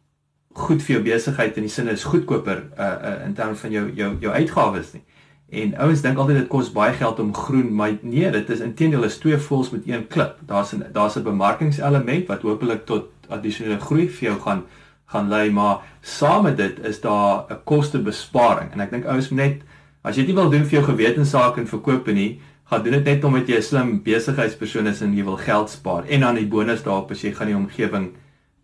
goed 0.54 0.82
vir 0.82 0.96
jou 0.96 1.04
besigheid 1.04 1.58
in 1.58 1.68
die 1.68 1.72
sin 1.72 1.88
is 1.88 2.04
goedkoper 2.04 2.64
uh, 2.78 2.86
uh 2.86 3.26
in 3.26 3.34
terme 3.34 3.56
van 3.56 3.72
jou 3.72 3.92
jou 3.96 4.18
jou 4.20 4.34
uitgawes 4.34 4.94
nie. 4.94 5.04
En 5.50 5.78
ouens 5.78 6.02
dink 6.02 6.18
altyd 6.18 6.42
dit 6.42 6.48
kos 6.52 6.72
baie 6.76 6.94
geld 6.94 7.20
om 7.20 7.34
groen, 7.36 7.70
maar 7.76 7.94
nee, 8.02 8.32
dit 8.32 8.50
is 8.50 8.60
intedeel 8.60 9.04
is 9.08 9.18
twee 9.18 9.38
voëls 9.38 9.70
met 9.72 9.88
een 9.88 10.08
klip. 10.08 10.40
Daar's 10.46 10.74
'n 10.74 10.84
daar's 10.94 11.16
'n 11.16 11.24
bemarkingselement 11.24 12.28
wat 12.28 12.42
hopelik 12.42 12.86
tot 12.86 13.06
addisionele 13.30 13.80
groei 13.80 14.10
vir 14.10 14.30
jou 14.30 14.40
gaan 14.40 14.64
gaan 15.06 15.30
lei, 15.30 15.52
maar 15.52 15.78
saam 16.02 16.44
met 16.44 16.58
dit 16.58 16.80
is 16.80 17.02
daar 17.02 17.46
'n 17.50 17.64
kostebesparing. 17.64 18.72
En 18.72 18.80
ek 18.80 18.92
dink 18.92 19.06
ouens 19.06 19.30
moet 19.30 19.40
net 19.40 19.62
as 20.02 20.16
jy 20.16 20.26
dit 20.26 20.36
wil 20.36 20.50
doen 20.50 20.66
vir 20.66 20.80
jou 20.80 20.84
gewetensake 20.84 21.60
en 21.60 21.68
verkoop 21.68 22.08
nie, 22.08 22.42
gaan 22.64 22.84
doen 22.84 22.92
dit 22.92 23.04
net 23.04 23.24
omdat 23.24 23.48
jy 23.48 23.56
'n 23.56 23.62
slim 23.62 24.04
besigheidspersoon 24.04 24.88
is 24.88 25.02
en 25.02 25.16
jy 25.16 25.24
wil 25.24 25.38
geld 25.38 25.70
spaar. 25.70 26.04
En 26.08 26.20
dan 26.20 26.36
die 26.36 26.48
bonus 26.48 26.84
daarop 26.84 27.12
as 27.12 27.22
jy 27.22 27.32
gaan 27.32 27.48
die 27.48 27.56
omgewing 27.56 28.12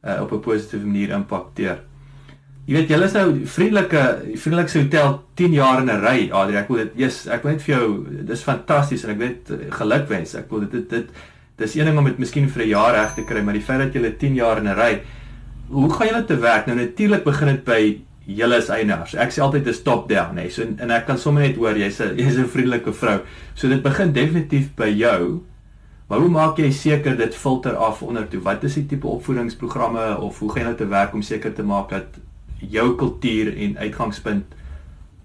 uh, 0.05 0.21
op 0.21 0.31
'n 0.31 0.39
positiewe 0.39 0.85
manier 0.85 1.09
impakteer. 1.09 1.79
Jy 2.63 2.77
weet 2.77 2.91
julle 2.93 3.07
is 3.09 3.15
nou 3.17 3.25
vriendelike 3.43 4.01
vriendelikste 4.39 4.79
hotel 4.85 5.17
10 5.35 5.55
jaar 5.57 5.81
in 5.81 5.89
'n 5.91 5.99
ry, 5.99 6.29
Adri. 6.31 6.55
Ek 6.55 6.69
wil 6.69 6.77
dit 6.77 6.91
yes, 6.95 7.27
ek 7.27 7.43
wil 7.43 7.51
net 7.51 7.61
vir 7.61 7.75
jou 7.75 7.87
dis 8.23 8.43
fantasties 8.43 9.03
en 9.03 9.09
ek 9.11 9.17
weet 9.19 9.51
eh, 9.51 9.57
gelukwens. 9.69 10.35
Ek 10.35 10.49
wil 10.49 10.61
dit 10.61 10.71
dit 10.71 10.89
dit 10.89 11.09
dis 11.57 11.75
een 11.75 11.85
ding 11.85 11.97
om 11.97 12.05
dit 12.05 12.19
miskien 12.19 12.47
vir 12.49 12.63
'n 12.63 12.69
jaar 12.69 12.93
reg 12.95 13.15
te 13.15 13.25
kry, 13.25 13.41
maar 13.41 13.53
die 13.53 13.61
feit 13.61 13.79
dat 13.79 13.93
julle 13.93 14.15
10 14.17 14.35
jaar 14.35 14.57
in 14.57 14.67
'n 14.67 14.75
ry, 14.79 15.01
hoe 15.69 15.89
gaan 15.91 16.07
julle 16.07 16.25
te 16.25 16.39
werk? 16.39 16.67
Nou 16.67 16.77
natuurlik 16.77 17.23
begin 17.23 17.47
dit 17.47 17.63
by 17.65 18.01
julle 18.25 18.55
as 18.55 18.69
eienaars. 18.69 19.15
Ek 19.15 19.31
sê 19.31 19.41
altyd 19.41 19.65
dis 19.65 19.83
top 19.83 20.07
down, 20.09 20.37
hè. 20.37 20.49
So 20.49 20.61
en, 20.61 20.79
en 20.79 20.91
ek 20.91 21.05
kan 21.05 21.17
sommer 21.17 21.43
net 21.43 21.57
hoor 21.57 21.75
jy's 21.75 21.99
'n 21.99 22.15
jy's 22.17 22.37
'n 22.37 22.47
vriendelike 22.47 22.93
vrou. 22.93 23.19
So 23.55 23.67
dit 23.67 23.83
begin 23.83 24.13
definitief 24.13 24.73
by 24.75 24.87
jou. 24.87 25.43
Maar 26.07 26.19
hoe 26.19 26.29
maak 26.29 26.57
jy 26.57 26.71
seker 26.71 27.17
dit 27.17 27.35
filter 27.35 27.75
af 27.75 28.01
onder 28.01 28.27
toe? 28.27 28.39
Wat 28.41 28.63
is 28.63 28.73
die 28.73 28.85
tipe 28.85 29.07
opvoedingsprogramme 29.07 30.17
of 30.17 30.39
hoe 30.39 30.51
gaan 30.51 30.67
jy 30.67 30.73
te 30.75 30.87
werk 30.87 31.13
om 31.13 31.21
seker 31.21 31.53
te 31.53 31.63
maak 31.63 31.89
dat 31.89 32.05
jou 32.69 32.95
kultuur 32.95 33.57
en 33.57 33.77
uitgangspunt 33.77 34.55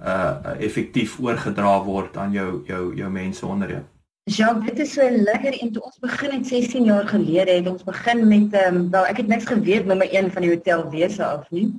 uh 0.00 0.54
effektief 0.62 1.18
oorgedra 1.20 1.82
word 1.84 2.16
aan 2.16 2.32
jou 2.32 2.62
jou 2.66 2.94
jou 2.96 3.10
mense 3.10 3.46
onder 3.46 3.70
jou. 3.70 3.84
Ja, 4.28 4.52
dit 4.52 4.78
is 4.78 4.92
so 4.92 5.10
lekker 5.10 5.54
en 5.60 5.72
toe 5.72 5.82
ons 5.82 5.98
begin 5.98 6.30
het 6.30 6.46
16 6.46 6.84
jaar 6.84 7.08
gelede 7.08 7.50
het 7.50 7.68
ons 7.68 7.84
begin 7.84 8.28
met 8.28 8.52
ehm 8.52 8.76
um, 8.76 8.90
wel 8.90 9.06
ek 9.06 9.16
het 9.16 9.26
niks 9.26 9.46
geweet 9.48 9.86
met 9.86 9.98
my 9.98 10.08
een 10.12 10.30
van 10.32 10.42
die 10.42 10.50
hotel 10.50 10.90
wese 10.90 11.24
af 11.24 11.50
nie. 11.50 11.72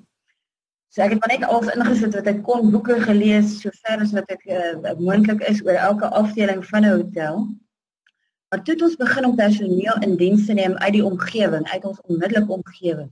So 0.89 1.01
ek 1.01 1.13
het 1.13 1.20
maar 1.20 1.38
net 1.38 1.46
alles 1.48 1.74
ingesit 1.75 2.16
wat 2.18 2.28
ek 2.28 2.42
kon 2.44 2.72
boeke 2.74 2.98
gelees 3.01 3.60
sover 3.62 4.01
as 4.01 4.12
wat 4.18 4.32
ek 4.34 4.46
uh, 4.50 4.94
moontlik 4.98 5.44
is 5.51 5.62
oor 5.66 5.78
elke 5.78 6.10
afdeling 6.22 6.66
van 6.66 6.82
'n 6.86 6.96
hotel. 6.98 7.48
Maar 8.50 8.63
toe 8.63 8.74
het 8.74 8.82
ons 8.82 8.96
begin 8.96 9.25
om 9.25 9.36
personeel 9.36 10.01
in 10.01 10.16
diens 10.18 10.46
te 10.46 10.54
neem 10.54 10.74
uit 10.74 10.94
die 10.94 11.06
omgewing, 11.06 11.68
uit 11.70 11.86
ons 11.86 12.01
onmiddellike 12.01 12.51
omgewing. 12.51 13.12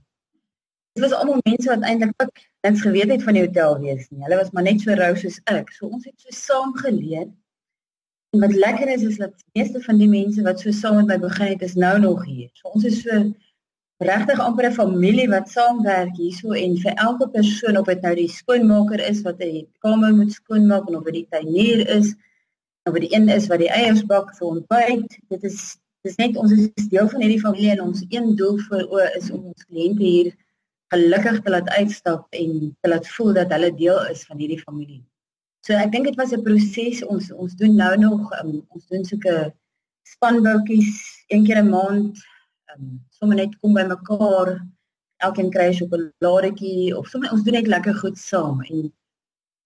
Dit 0.98 1.10
was 1.10 1.18
almal 1.18 1.38
mense 1.46 1.68
wat 1.70 1.84
eintlik 1.86 2.22
ook 2.22 2.38
niks 2.66 2.80
geweet 2.82 3.10
het 3.10 3.22
van 3.22 3.36
die 3.36 3.42
hotel 3.44 3.76
wees 3.78 4.08
nie. 4.10 4.22
Hulle 4.24 4.36
was 4.36 4.48
maar 4.50 4.64
net 4.66 4.80
so 4.82 4.94
rou 4.98 5.12
soos 5.16 5.36
ek. 5.46 5.68
So 5.70 5.86
ons 5.86 6.08
het 6.08 6.24
so 6.24 6.32
saam 6.34 6.72
geleer. 6.74 7.28
En 8.34 8.42
wat 8.42 8.54
lekker 8.64 8.90
is 8.90 9.04
is 9.06 9.20
dat 9.22 9.36
die 9.36 9.60
meeste 9.60 9.82
van 9.84 10.00
die 10.02 10.08
mense 10.10 10.42
wat 10.42 10.58
so 10.58 10.74
saam 10.74 10.98
met 10.98 11.12
my 11.12 11.18
begin 11.22 11.52
het 11.52 11.62
is 11.62 11.76
nou 11.78 11.92
nog 12.02 12.24
hier. 12.26 12.48
So 12.58 12.72
ons 12.74 12.88
is 12.90 12.98
so 13.04 13.18
regtig 14.02 14.42
amper 14.42 14.66
'n 14.70 14.74
familie 14.80 15.28
wat 15.30 15.52
saamwerk 15.54 16.18
hierso 16.18 16.58
en 16.64 16.74
vir 16.82 16.98
elke 17.06 17.30
persoon 17.36 17.78
of 17.78 17.86
dit 17.86 18.02
nou 18.02 18.14
die 18.14 18.28
skoonmaker 18.40 19.06
is 19.06 19.22
wat 19.22 19.38
die 19.38 19.68
kamer 19.86 20.12
moet 20.18 20.32
skoonmaak 20.32 20.88
en 20.88 20.98
of 20.98 21.04
dit 21.04 21.20
die 21.20 21.26
tuinier 21.30 21.86
is 21.98 22.14
of 22.90 22.98
dit 22.98 23.06
die 23.06 23.14
een 23.14 23.28
is 23.28 23.46
wat 23.46 23.62
die 23.62 23.70
eiers 23.70 24.02
bak 24.02 24.34
vir 24.34 24.48
ontbyt. 24.48 25.18
Dit 25.28 25.44
is 25.44 25.78
dis 26.02 26.18
net 26.18 26.36
ons 26.36 26.52
is 26.58 26.90
deel 26.90 27.08
van 27.08 27.20
hierdie 27.20 27.40
familie 27.46 27.70
en 27.70 27.86
ons 27.86 28.04
een 28.08 28.34
doel 28.34 28.58
vir 28.66 28.86
o 28.90 28.98
is 29.14 29.30
om 29.30 29.44
ons 29.54 29.70
kliënte 29.70 30.02
hier 30.02 30.34
gelukkig 30.92 31.42
te 31.44 31.50
laat 31.50 31.68
uitstap 31.76 32.26
en 32.42 32.76
te 32.80 32.90
laat 32.90 33.08
voel 33.16 33.32
dat 33.36 33.52
hulle 33.52 33.70
deel 33.76 34.00
is 34.12 34.24
van 34.28 34.40
hierdie 34.40 34.60
familie. 34.62 35.02
So 35.66 35.76
ek 35.76 35.92
dink 35.92 36.08
dit 36.08 36.16
was 36.16 36.32
'n 36.32 36.44
proses 36.46 37.02
ons 37.04 37.32
ons 37.32 37.54
doen 37.60 37.74
nou 37.76 37.94
nog 37.96 38.32
um, 38.40 38.52
ons 38.74 38.86
doen 38.86 39.04
soeke 39.04 39.52
spanboutjies 40.12 41.24
een 41.28 41.44
keer 41.44 41.62
'n 41.62 41.70
maand. 41.70 42.16
Um, 42.72 43.00
sommige 43.10 43.40
net 43.40 43.58
kom 43.60 43.74
by 43.74 43.84
mekaar. 43.84 44.48
Elkeen 45.26 45.50
kry 45.50 45.68
'n 45.68 45.78
sjokoladetjie 45.78 46.96
of 46.96 47.08
sommige 47.08 47.34
ons 47.34 47.44
doen 47.44 47.58
net 47.58 47.66
lekker 47.66 47.94
goed 47.94 48.18
saam 48.18 48.62
en 48.62 48.92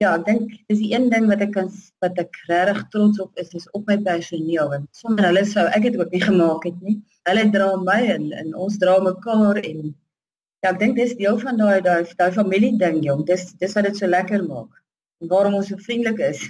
ja, 0.02 0.16
ek 0.18 0.24
dink 0.26 0.50
dis 0.68 0.80
die 0.82 0.92
een 0.94 1.08
ding 1.12 1.28
wat 1.30 1.42
ek 1.44 1.52
kan 1.54 1.68
wat 2.02 2.18
ek 2.18 2.36
regtig 2.50 2.80
trots 2.94 3.20
op 3.22 3.42
is 3.42 3.54
is 3.54 3.68
op 3.78 3.86
my 3.86 3.98
personeel 4.08 4.70
want 4.74 4.88
sonder 5.02 5.28
hulle 5.30 5.44
sou 5.46 5.66
ek 5.76 5.86
dit 5.86 5.98
ook 6.00 6.10
nie 6.10 6.24
gemaak 6.24 6.64
het 6.66 6.78
nie. 6.82 6.96
Hulle 7.28 7.44
dra 7.54 7.68
my 7.76 8.00
en, 8.16 8.32
en 8.40 8.54
ons 8.66 8.78
dra 8.82 8.98
mekaar 9.04 9.60
en 9.62 9.92
Ja, 10.62 10.70
ek 10.70 10.78
dink 10.78 10.94
dis 10.94 11.16
deel 11.18 11.40
van 11.42 11.56
daai 11.58 11.80
daai 11.82 12.04
daai 12.18 12.34
familie 12.34 12.76
ding, 12.78 13.00
jong. 13.02 13.24
Dis 13.26 13.48
dis 13.58 13.72
wat 13.74 13.88
dit 13.88 13.96
so 13.98 14.06
lekker 14.06 14.44
maak. 14.46 14.76
En 15.18 15.30
waarom 15.32 15.56
ons 15.58 15.72
so 15.72 15.78
vriendelik 15.88 16.22
is. 16.22 16.44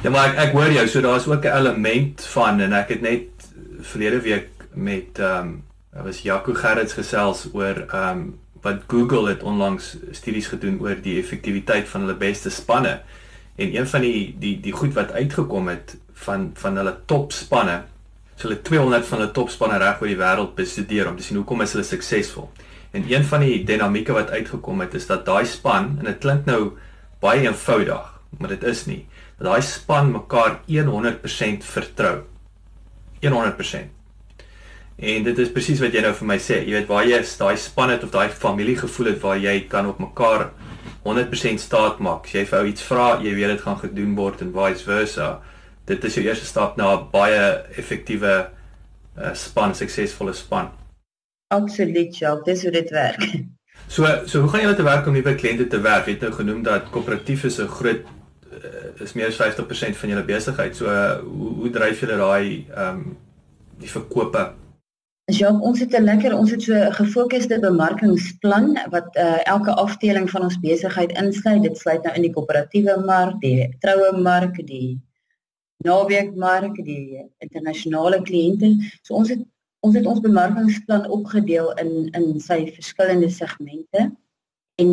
Ja, 0.00 0.08
maar 0.08 0.30
ek 0.30 0.38
ek 0.46 0.56
hoor 0.56 0.72
jou, 0.72 0.86
so 0.88 1.02
daar's 1.04 1.26
ook 1.28 1.44
'n 1.44 1.58
element 1.58 2.24
van 2.32 2.60
en 2.60 2.72
ek 2.72 2.88
het 2.88 3.02
net 3.02 3.28
verlede 3.92 4.20
week 4.24 4.48
met 4.72 5.18
ehm 5.18 5.60
um, 5.92 6.04
was 6.04 6.22
Jaco 6.22 6.54
Gerrits 6.54 6.96
gesels 6.96 7.44
oor 7.52 7.84
ehm 7.90 8.08
um, 8.08 8.38
wat 8.62 8.88
Google 8.88 9.28
het 9.28 9.42
onlangs 9.42 9.96
studies 10.12 10.48
gedoen 10.48 10.80
oor 10.80 10.96
die 11.02 11.18
effektiwiteit 11.20 11.88
van 11.88 12.00
hulle 12.00 12.16
beste 12.16 12.50
spanne. 12.50 13.02
En 13.56 13.76
een 13.76 13.86
van 13.86 14.00
die 14.00 14.34
die 14.38 14.60
die 14.60 14.72
goed 14.72 14.94
wat 14.94 15.12
uitgekom 15.12 15.68
het 15.68 15.96
van 16.24 16.50
van 16.54 16.76
hulle 16.76 16.96
topspanne, 17.04 17.82
so 18.36 18.48
hulle 18.48 18.62
200 18.62 19.06
van 19.06 19.18
hulle 19.18 19.32
topspanne 19.32 19.78
reg 19.78 20.00
oor 20.00 20.08
die 20.08 20.22
wêreld 20.24 20.54
bestudeer 20.54 21.08
om 21.08 21.16
te 21.16 21.22
sien 21.22 21.36
hoekom 21.36 21.60
is 21.60 21.72
hulle 21.72 21.84
suksesvol. 21.84 22.48
En 22.92 23.04
een 23.08 23.24
van 23.24 23.40
die 23.40 23.62
dinamieke 23.64 24.12
wat 24.12 24.30
uitgekom 24.30 24.80
het 24.84 24.94
is 24.94 25.06
dat 25.08 25.24
daai 25.24 25.46
span 25.48 25.96
en 25.98 26.04
dit 26.04 26.18
klink 26.20 26.44
nou 26.44 26.74
baie 27.22 27.46
eenvoudig, 27.46 28.20
maar 28.38 28.52
dit 28.52 28.64
is 28.68 28.84
nie. 28.86 29.06
Dat 29.38 29.48
daai 29.48 29.62
span 29.62 30.12
mekaar 30.12 30.60
100% 30.68 31.64
vertrou. 31.64 32.22
100%. 33.22 33.88
En 35.02 35.24
dit 35.24 35.38
is 35.38 35.52
presies 35.52 35.80
wat 35.80 35.94
jy 35.96 36.02
nou 36.04 36.12
vir 36.18 36.28
my 36.28 36.36
sê. 36.38 36.60
Jy 36.66 36.76
weet 36.76 36.90
waar 36.90 37.06
jy 37.08 37.22
is, 37.24 37.32
daai 37.40 37.56
span 37.56 37.94
het 37.94 38.04
of 38.04 38.12
daai 38.12 38.28
familie 38.28 38.76
gevoel 38.76 39.14
het 39.14 39.22
waar 39.22 39.40
jy 39.40 39.56
kan 39.72 39.88
op 39.88 40.02
mekaar 40.02 40.50
100% 41.06 41.62
staat 41.62 41.98
maak. 41.98 42.28
As 42.28 42.36
jy 42.36 42.44
vir 42.50 42.58
ou 42.60 42.68
iets 42.68 42.84
vra, 42.86 43.06
jy 43.24 43.32
weet 43.38 43.56
dit 43.56 43.64
gaan 43.64 43.80
gedoen 43.80 44.12
word 44.18 44.44
en 44.44 44.52
vice 44.54 44.84
versa. 44.86 45.32
Dit 45.88 46.04
is 46.04 46.18
jou 46.18 46.26
eerste 46.26 46.46
stap 46.46 46.76
na 46.76 46.92
'n 46.94 47.08
baie 47.10 47.64
effektiewe 47.78 48.34
uh, 49.16 49.34
span, 49.34 49.74
suksesvolle 49.74 50.34
span. 50.34 50.70
Absoluut, 51.52 52.16
ja, 52.18 52.36
dis 52.46 52.62
hoe 52.62 52.72
dit 52.72 52.90
werk. 52.90 53.26
So 53.92 54.08
so 54.24 54.40
hoe 54.40 54.48
gaan 54.48 54.62
julle 54.64 54.76
te 54.76 54.84
werk 54.86 55.06
om 55.06 55.12
nuwe 55.12 55.34
kliënte 55.36 55.66
te 55.68 55.80
werf? 55.84 56.06
Jy 56.06 56.14
het 56.14 56.22
nou 56.24 56.32
genoem 56.32 56.62
dat 56.64 56.86
koöperatief 56.94 57.44
is 57.44 57.58
'n 57.60 57.68
groot 57.68 58.06
uh, 58.56 59.02
is 59.04 59.12
meer 59.12 59.28
as 59.28 59.36
50% 59.36 59.98
van 60.00 60.08
julle 60.08 60.24
besigheid. 60.24 60.76
So 60.76 60.86
hoe 60.86 61.50
hoe 61.58 61.70
dryf 61.70 62.00
julle 62.00 62.16
daai 62.16 62.64
ehm 62.70 62.88
um, 62.88 63.16
die 63.82 63.90
verkope? 63.90 64.54
Ja, 65.24 65.52
ons 65.52 65.80
het 65.80 65.92
'n 65.92 66.04
lekker 66.04 66.38
ons 66.38 66.50
het 66.50 66.62
so 66.62 66.72
'n 66.72 66.92
gefokusde 66.92 67.60
bemarkingsplan 67.60 68.78
wat 68.90 69.16
uh, 69.16 69.44
elke 69.44 69.74
afdeling 69.74 70.30
van 70.30 70.42
ons 70.42 70.60
besigheid 70.60 71.12
insluit. 71.12 71.62
Dit 71.62 71.78
sluit 71.78 72.02
nou 72.02 72.14
in 72.14 72.22
die 72.22 72.32
koöperatiewe 72.32 72.96
mark, 73.04 73.40
die 73.40 73.76
troue 73.80 74.12
mark, 74.18 74.66
die 74.66 75.00
naweekmark, 75.84 76.74
die 76.84 77.30
internasionale 77.38 78.22
kliënte. 78.22 78.76
So 79.02 79.14
ons 79.14 79.28
het 79.28 79.44
ons 79.82 79.96
het 79.98 80.06
ons 80.06 80.22
bemarkingsplan 80.22 81.08
opgedeel 81.10 81.72
in 81.82 81.92
in 82.18 82.26
sy 82.40 82.58
verskillende 82.74 83.30
segmente 83.30 84.10
en 84.82 84.90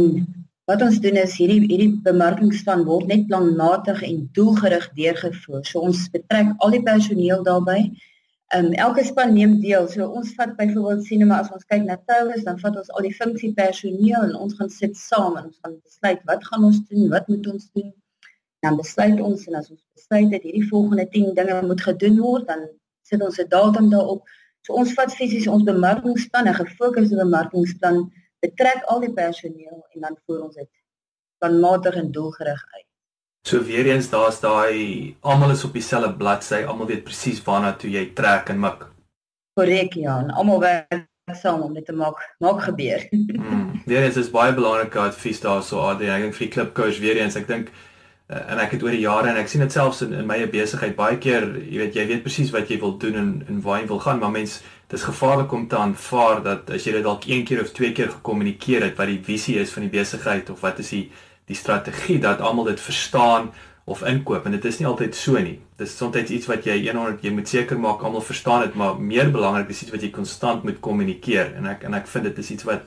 wat 0.70 0.84
ons 0.86 1.00
doen 1.02 1.18
is 1.18 1.36
hierdie 1.38 1.62
hierdie 1.66 1.92
bemarkingsplan 2.06 2.86
word 2.88 3.10
net 3.10 3.28
planmatig 3.30 4.02
en 4.06 4.22
doelgerig 4.38 4.86
deurgevoer. 4.98 5.64
So 5.66 5.82
ons 5.90 6.08
betrek 6.14 6.52
al 6.66 6.76
die 6.76 6.84
personeel 6.86 7.46
daarbey. 7.48 7.88
Ehm 8.54 8.70
um, 8.70 8.76
elke 8.86 9.06
span 9.06 9.34
neem 9.34 9.56
deel. 9.62 9.88
So 9.94 10.06
ons 10.20 10.36
vat 10.38 10.56
byvoorbeeld 10.58 11.06
sien 11.06 11.26
maar 11.30 11.46
as 11.46 11.54
ons 11.54 11.66
kyk 11.70 11.86
na 11.86 11.98
Taurus, 12.10 12.46
dan 12.46 12.62
vat 12.62 12.78
ons 12.82 12.92
al 12.94 13.06
die 13.06 13.16
funksie 13.18 13.54
personeel 13.58 14.28
en 14.28 14.36
ons 14.46 14.58
gaan 14.58 14.74
sit 14.74 14.98
saam 14.98 15.38
en 15.38 15.50
ons 15.50 15.60
gaan 15.66 15.78
besluit 15.78 16.22
wat 16.32 16.46
gaan 16.50 16.66
ons 16.70 16.82
doen, 16.90 17.08
wat 17.14 17.30
moet 17.34 17.50
ons 17.54 17.70
doen. 17.78 17.90
Dan 18.66 18.78
besluit 18.78 19.22
ons 19.22 19.48
en 19.50 19.62
as 19.62 19.70
ons 19.70 19.82
besluit 19.98 20.30
dat 20.34 20.46
hierdie 20.46 20.66
volgende 20.70 21.06
10 21.14 21.34
dinge 21.38 21.62
moet 21.72 21.82
gedoen 21.90 22.22
word, 22.26 22.50
dan 22.50 22.66
sit 23.10 23.26
ons 23.26 23.42
'n 23.42 23.50
datum 23.54 23.90
daarop 23.94 24.26
So 24.66 24.74
ons 24.74 24.94
vat 24.98 25.14
fisies 25.16 25.48
ons 25.48 25.64
bemarkingsplan, 25.64 26.48
'n 26.48 26.60
gefokusde 26.62 27.16
bemarkingsplan, 27.16 28.12
betrek 28.44 28.84
al 28.88 29.00
die 29.00 29.14
personeel 29.14 29.80
en 29.94 30.02
dan 30.02 30.18
voer 30.26 30.44
ons 30.44 30.56
dit 30.56 30.70
planmatig 31.40 31.96
en 31.96 32.12
doelgerig 32.12 32.64
uit. 32.76 32.88
So 33.48 33.64
weer 33.64 33.86
eens 33.86 34.10
daar's 34.10 34.40
daai 34.40 35.16
almal 35.22 35.52
is 35.52 35.64
op 35.64 35.74
dieselfde 35.74 36.14
bladsy, 36.18 36.64
almal 36.68 36.88
weet 36.88 37.04
presies 37.04 37.40
waarna 37.44 37.74
toe 37.74 37.90
jy 37.90 38.12
trek 38.14 38.50
en 38.50 38.60
mik. 38.60 38.88
Korrek 39.56 39.94
ja, 39.94 40.20
almal 40.36 40.60
werk 40.60 41.08
saam 41.36 41.62
om 41.62 41.74
dit 41.74 41.86
te 41.86 41.94
maak 41.94 42.20
maak 42.40 42.62
gebeur. 42.68 43.08
mm, 43.12 43.82
weer 43.86 44.04
eens 44.04 44.18
is 44.18 44.32
baie 44.34 44.54
belangrike 44.54 45.00
advies 45.00 45.42
daarso 45.42 45.80
AD. 45.80 46.02
Ek 46.02 46.26
dink 46.26 46.36
vir 46.38 46.46
die 46.48 46.54
klip 46.56 46.74
coach 46.74 47.00
weer 47.00 47.22
eens, 47.22 47.38
ek 47.40 47.48
dink 47.48 47.72
uh, 48.30 48.42
en 48.54 48.62
ek 48.64 48.76
het 48.78 48.84
oor 48.86 48.96
die 48.96 49.04
jare 49.04 49.32
en 49.32 49.40
ek 49.42 49.50
sien 49.52 49.64
dit 49.66 49.74
selfs 49.74 50.04
in 50.06 50.14
in 50.22 50.28
my 50.30 50.40
besigheid 50.52 50.96
baie 50.98 51.18
keer, 51.22 51.48
jy 51.66 51.84
weet 51.84 51.98
jy 51.98 52.06
weet 52.12 52.26
presies 52.26 52.54
wat 52.56 52.70
jy 52.70 52.80
wil 52.82 52.98
doen 53.02 53.18
en 53.22 53.32
en 53.48 53.64
waar 53.66 53.82
jy 53.82 53.88
wil 53.90 54.04
gaan, 54.06 54.22
maar 54.22 54.34
mens 54.36 54.60
dis 54.90 55.06
gevaarlik 55.06 55.52
om 55.54 55.68
te 55.70 55.78
aanvaar 55.78 56.44
dat 56.46 56.70
as 56.74 56.86
jy 56.86 56.96
dit 56.98 57.06
dalk 57.06 57.28
een 57.30 57.46
keer 57.46 57.62
of 57.62 57.74
twee 57.78 57.92
keer 57.94 58.10
gekommunikeer 58.16 58.88
het 58.88 58.98
wat 58.98 59.12
die 59.12 59.22
visie 59.26 59.60
is 59.62 59.74
van 59.74 59.86
die 59.86 59.94
besigheid 59.94 60.50
of 60.50 60.62
wat 60.66 60.80
is 60.80 60.94
die 60.96 61.10
die 61.50 61.58
strategie 61.58 62.20
dat 62.22 62.42
almal 62.46 62.68
dit 62.70 62.82
verstaan 62.82 63.50
of 63.90 64.04
inkoop 64.06 64.46
en 64.46 64.54
dit 64.54 64.66
is 64.70 64.78
nie 64.78 64.88
altyd 64.88 65.16
so 65.18 65.40
nie. 65.42 65.58
Dis 65.82 65.96
soms 65.98 66.30
iets 66.30 66.50
wat 66.50 66.66
jy 66.70 66.78
100 66.86 67.24
jy 67.26 67.32
moet 67.34 67.50
seker 67.50 67.80
maak 67.82 68.04
almal 68.06 68.22
verstaan 68.22 68.68
dit, 68.68 68.76
maar 68.78 69.00
meer 69.02 69.32
belangrik 69.34 69.72
is 69.74 69.82
iets 69.84 69.94
wat 69.96 70.06
jy 70.06 70.12
konstant 70.14 70.64
moet 70.64 70.78
kommunikeer 70.80 71.56
en 71.58 71.70
ek 71.74 71.88
en 71.90 71.98
ek 71.98 72.10
vind 72.12 72.30
dit 72.30 72.44
is 72.44 72.52
iets 72.58 72.68
wat 72.70 72.86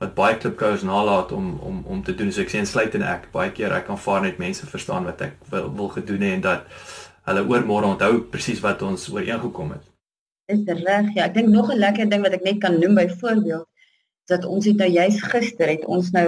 wat 0.00 0.14
baie 0.16 0.36
klipkous 0.40 0.82
nalaat 0.88 1.32
om 1.36 1.58
om 1.60 1.82
om 1.86 2.02
te 2.04 2.14
doen. 2.16 2.32
So 2.32 2.40
ek 2.40 2.52
sê 2.52 2.60
insluit 2.62 2.94
en 2.96 3.04
ek 3.04 3.28
baie 3.34 3.52
keer 3.56 3.74
ek 3.76 3.90
aanvaar 3.92 4.24
net 4.24 4.40
mense 4.40 4.66
verstaan 4.66 5.04
wat 5.08 5.20
ek 5.26 5.36
wil 5.52 5.68
wil 5.76 5.90
gedoen 5.96 6.24
het 6.24 6.36
en 6.38 6.44
dat 6.46 6.86
hulle 7.28 7.44
oor 7.50 7.66
môre 7.68 7.90
onthou 7.90 8.22
presies 8.32 8.62
wat 8.64 8.82
ons 8.86 9.08
ooreengekom 9.12 9.74
het. 9.76 9.84
Dis 10.50 10.64
reg. 10.80 11.12
Ja, 11.14 11.28
ek 11.28 11.36
dink 11.36 11.52
nog 11.52 11.70
'n 11.70 11.78
lekker 11.84 12.08
ding 12.08 12.24
wat 12.24 12.32
ek 12.38 12.48
net 12.48 12.58
kan 12.64 12.80
noem 12.80 12.96
byvoorbeeld 13.02 13.68
dat 14.32 14.44
ons 14.44 14.64
het 14.64 14.76
nou 14.76 14.88
juis 14.88 15.20
gister 15.22 15.68
het 15.68 15.84
ons 15.84 16.10
nou 16.10 16.26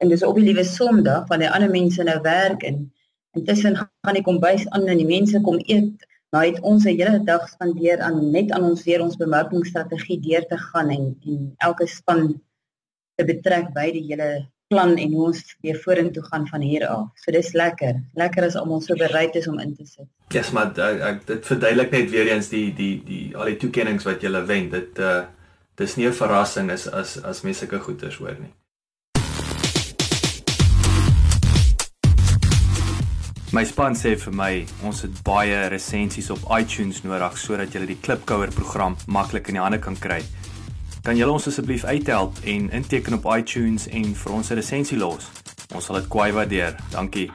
en 0.00 0.08
dis 0.08 0.22
op 0.26 0.36
die 0.36 0.44
liewe 0.44 0.64
Sondag 0.64 1.26
van 1.30 1.38
die 1.44 1.50
ander 1.50 1.70
mense 1.70 2.02
nou 2.02 2.20
werk 2.20 2.62
en 2.62 2.92
intussen 3.38 3.76
gaan 3.76 4.18
die 4.18 4.26
kombuis 4.26 4.68
aan 4.70 4.86
en 4.86 4.98
die 4.98 5.06
mense 5.06 5.40
kom 5.40 5.60
eet. 5.66 6.06
Nou 6.32 6.42
het 6.44 6.60
ons 6.60 6.84
'n 6.84 6.96
hele 6.98 7.24
dag 7.24 7.48
spandeer 7.48 8.00
aan 8.00 8.30
net 8.30 8.50
aan 8.50 8.64
ons 8.64 8.82
weer 8.84 9.02
ons 9.02 9.16
bemarkingsstrategie 9.16 10.20
deur 10.20 10.46
te 10.46 10.58
gaan 10.58 10.90
en 10.90 11.16
en 11.26 11.54
elke 11.58 11.86
span 11.86 12.40
te 13.16 13.26
betrek 13.28 13.72
by 13.74 13.90
die 13.92 14.04
hele 14.08 14.28
plan 14.72 14.94
en 14.96 15.12
hoe 15.12 15.26
ons 15.28 15.42
weer 15.60 15.76
vorentoe 15.82 16.22
gaan 16.30 16.46
van 16.48 16.64
hier 16.64 16.86
af. 16.88 17.10
So 17.20 17.34
dis 17.34 17.52
lekker. 17.52 18.00
Lekker 18.16 18.46
as 18.48 18.56
almal 18.56 18.80
so 18.80 18.96
bereid 18.96 19.36
is 19.36 19.48
om 19.50 19.60
in 19.60 19.76
te 19.76 19.86
sit. 19.86 20.08
Ja, 20.30 20.40
yes, 20.40 20.52
maar 20.56 20.72
ek, 20.72 21.04
ek 21.10 21.20
dit 21.28 21.50
verduidelik 21.50 21.92
net 21.92 22.10
weer 22.14 22.32
eens 22.32 22.48
die 22.52 22.70
die 22.76 22.94
die 23.04 23.36
al 23.36 23.52
die 23.52 23.60
toekenninge 23.60 24.06
wat 24.08 24.24
jy 24.24 24.32
wen. 24.48 24.72
Dit 24.72 24.98
uh 24.98 25.22
dis 25.76 25.96
nie 25.96 26.06
'n 26.06 26.12
verrassing 26.12 26.70
is 26.70 26.88
as 26.88 27.16
as 27.24 27.42
mense 27.42 27.64
sulke 27.64 27.80
goeders 27.80 28.16
hoor 28.16 28.36
nie. 28.40 28.52
My 33.52 33.64
span 33.64 33.92
sê 33.92 34.14
vir 34.16 34.32
my, 34.32 34.66
ons 34.82 35.02
het 35.02 35.18
baie 35.24 35.68
resensies 35.68 36.30
op 36.30 36.46
iTunes 36.56 37.02
nodig 37.04 37.36
sodat 37.36 37.74
jy 37.74 37.84
die 37.86 38.00
Klipkouer 38.00 38.48
program 38.48 38.96
maklik 39.06 39.48
in 39.48 39.58
die 39.58 39.60
hande 39.60 39.78
kan 39.78 39.96
kry. 39.96 40.22
Kan 41.02 41.16
julle 41.18 41.32
ons 41.34 41.46
asseblief 41.50 41.82
uithelp 41.84 42.36
en 42.46 42.68
inteken 42.70 43.16
op 43.16 43.24
iTunes 43.36 43.88
en 43.90 44.04
vir 44.14 44.32
ons 44.32 44.50
'n 44.50 44.54
resensie 44.54 44.98
los? 44.98 45.24
Ons 45.74 45.84
sal 45.84 45.96
dit 45.96 46.08
kwai 46.08 46.32
waardeer. 46.32 46.76
Dankie. 46.90 47.30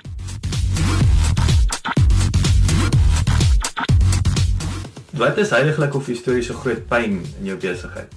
Wat 5.11 5.37
is 5.37 5.49
heiliglik 5.49 5.95
of 5.95 6.05
historiese 6.05 6.53
groot 6.53 6.87
pyn 6.87 7.11
in 7.39 7.45
jou 7.45 7.57
besigheid? 7.57 8.07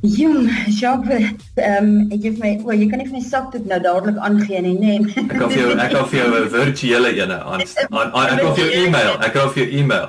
Jong, 0.00 0.50
Jacques, 0.68 1.32
ehm 1.54 1.84
um, 1.84 2.10
ek 2.12 2.20
gee 2.20 2.36
my, 2.38 2.60
o, 2.64 2.72
jy 2.72 2.86
kan 2.88 2.98
nie 2.98 3.08
vir 3.08 3.18
my 3.18 3.24
sakdoek 3.24 3.64
nou 3.66 3.80
dadelik 3.80 4.16
aangee 4.16 4.60
nie, 4.60 4.78
nê? 4.78 4.98
Nee. 4.98 5.24
Ek 5.24 5.38
kan 5.38 5.50
vir 5.50 5.60
jou 5.60 5.70
ek 5.78 5.90
kan 5.90 6.06
vir 6.06 6.18
jou 6.18 6.28
'n 6.44 6.48
virtuele 6.48 7.10
ene 7.22 7.40
aan 7.42 7.60
aan 7.90 8.28
ek 8.28 8.40
kan 8.40 8.54
vir 8.54 8.64
jou 8.64 8.70
e-mail, 8.84 9.18
ek 9.20 9.32
kan 9.32 9.50
vir 9.50 9.64
jou 9.64 9.70
e-mail. 9.80 10.08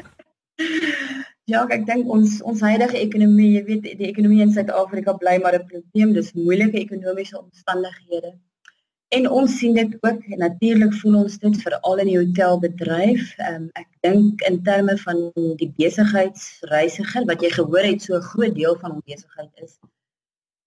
Ja, 1.52 1.60
ek 1.76 1.82
dink 1.88 2.08
ons 2.08 2.38
ons 2.48 2.62
huidige 2.64 2.96
ekonomie, 2.96 3.50
jy 3.58 3.62
weet, 3.66 3.88
die 3.98 4.08
ekonomie 4.08 4.40
in 4.44 4.52
Suid-Afrika 4.54 5.12
bly 5.20 5.34
maar 5.42 5.56
'n 5.58 5.66
probleem, 5.72 6.14
dis 6.16 6.32
moeilike 6.38 6.78
ekonomiese 6.80 7.36
omstandighede. 7.40 8.32
En 9.18 9.28
ons 9.40 9.58
sien 9.58 9.74
dit 9.76 9.92
ook 10.00 10.22
en 10.32 10.38
natuurlik 10.38 10.94
voel 11.00 11.18
ons 11.18 11.38
dit 11.38 11.58
veral 11.66 12.00
in 12.04 12.10
die 12.10 12.18
hotelbedryf. 12.18 13.26
Um, 13.50 13.68
ek 13.82 13.90
dink 14.06 14.40
in 14.48 14.62
terme 14.70 14.96
van 15.04 15.20
die 15.60 15.68
besigheidsreisiger 15.76 17.28
wat 17.28 17.44
jy 17.44 17.52
gehoor 17.58 17.92
het 17.92 18.02
so 18.02 18.16
'n 18.16 18.28
groot 18.32 18.54
deel 18.54 18.80
van 18.80 18.96
ons 18.96 19.04
besigheid 19.04 19.52
is 19.68 19.76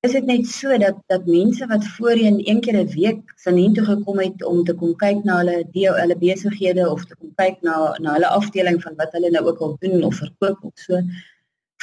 is 0.08 0.13
dit 0.15 0.28
net 0.30 0.46
so 0.48 0.78
dat 0.82 1.00
dat 1.12 1.26
mense 1.28 1.65
wat 1.72 1.86
voorheen 1.98 2.38
een 2.50 2.60
keer 2.65 2.78
'n 2.80 2.91
week 2.96 3.22
sien 3.43 3.74
toe 3.74 3.86
gekom 3.86 4.20
het 4.20 4.43
om 4.52 4.63
te 4.63 4.74
kom 4.74 4.96
kyk 5.04 5.24
na 5.24 5.38
hulle 5.39 5.58
deel 5.72 5.96
hulle 6.02 6.17
besighede 6.26 6.84
of 6.89 7.06
te 7.06 7.15
kom 7.15 7.32
kyk 7.41 7.58
na 7.67 7.76
na 8.04 8.13
hulle 8.15 8.30
afdeling 8.39 8.80
van 8.84 8.96
wat 9.02 9.12
hulle 9.17 9.30
nou 9.36 9.43
ook 9.50 9.60
al 9.65 9.76
doen 9.80 10.04
of 10.04 10.15
verkoop 10.15 10.60
of 10.70 10.74
so. 10.76 11.02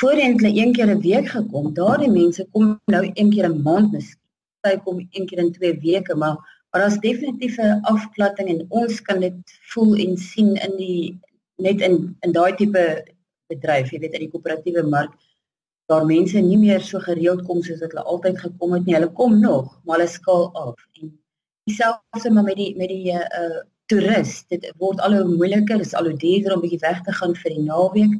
Voorheen 0.00 0.32
het 0.32 0.40
hulle 0.40 0.60
een 0.60 0.72
keer 0.72 0.90
'n 0.94 1.00
week 1.00 1.28
gekom. 1.36 1.74
Daardie 1.74 2.10
mense 2.10 2.46
kom 2.52 2.80
nou 2.86 3.04
een 3.14 3.30
keer 3.34 3.48
'n 3.48 3.62
maand 3.62 3.92
miskien. 3.92 4.22
Sy 4.66 4.76
kom 4.84 5.06
een 5.10 5.26
keer 5.26 5.38
in 5.38 5.52
2 5.52 5.78
weke, 5.80 6.14
maar 6.14 6.36
maar 6.70 6.80
daar's 6.82 6.98
definitief 6.98 7.58
'n 7.58 7.80
afplatting 7.82 8.48
en 8.48 8.66
ons 8.68 9.02
kan 9.02 9.20
dit 9.20 9.58
voel 9.72 9.94
en 9.94 10.16
sien 10.16 10.54
in 10.66 10.76
die 10.76 11.20
net 11.56 11.80
in 11.80 12.16
in 12.20 12.32
daai 12.32 12.54
tipe 12.54 13.04
bedryf, 13.46 13.90
jy 13.90 13.98
weet 13.98 14.12
in 14.12 14.24
die 14.26 14.30
koöperatiewe 14.30 14.82
mark 14.88 15.12
daar 15.90 16.06
mense 16.08 16.40
nie 16.40 16.58
meer 16.58 16.80
so 16.80 16.98
gereeld 16.98 17.44
kom 17.48 17.60
soos 17.62 17.80
wat 17.82 17.92
hulle 17.92 18.04
altyd 18.14 18.38
gekom 18.40 18.72
het 18.76 18.86
nie. 18.86 18.94
Hulle 18.96 19.12
kom 19.12 19.40
nog, 19.40 19.80
maar 19.84 19.98
hulle 19.98 20.10
skaal 20.10 20.48
af. 20.52 20.86
En 21.00 21.12
dieselfde 21.68 22.30
maar 22.32 22.46
met 22.48 22.56
die 22.56 22.76
met 22.76 22.88
die 22.88 23.12
uh, 23.12 23.60
toerist. 23.92 24.48
Dit 24.48 24.70
word 24.80 25.00
al 25.04 25.18
hoe 25.18 25.36
moeiliker, 25.36 25.78
dit 25.78 25.86
is 25.86 25.94
al 25.94 26.08
hoe 26.08 26.16
duurder 26.16 26.54
om 26.54 26.64
bietjie 26.64 26.80
weg 26.84 27.02
te 27.04 27.12
gaan 27.12 27.36
vir 27.42 27.56
die 27.56 27.66
naweek. 27.66 28.16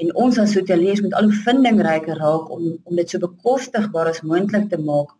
En 0.00 0.12
ons 0.24 0.38
as 0.40 0.54
hoteliers 0.56 1.00
moet 1.04 1.16
al 1.16 1.28
hoe 1.28 1.40
vindingryker 1.46 2.20
raak 2.20 2.52
om 2.52 2.68
om 2.84 3.00
dit 3.00 3.10
so 3.10 3.22
bekostigbaar 3.22 4.12
as 4.12 4.22
moontlik 4.24 4.68
te 4.68 4.80
maak 4.80 5.16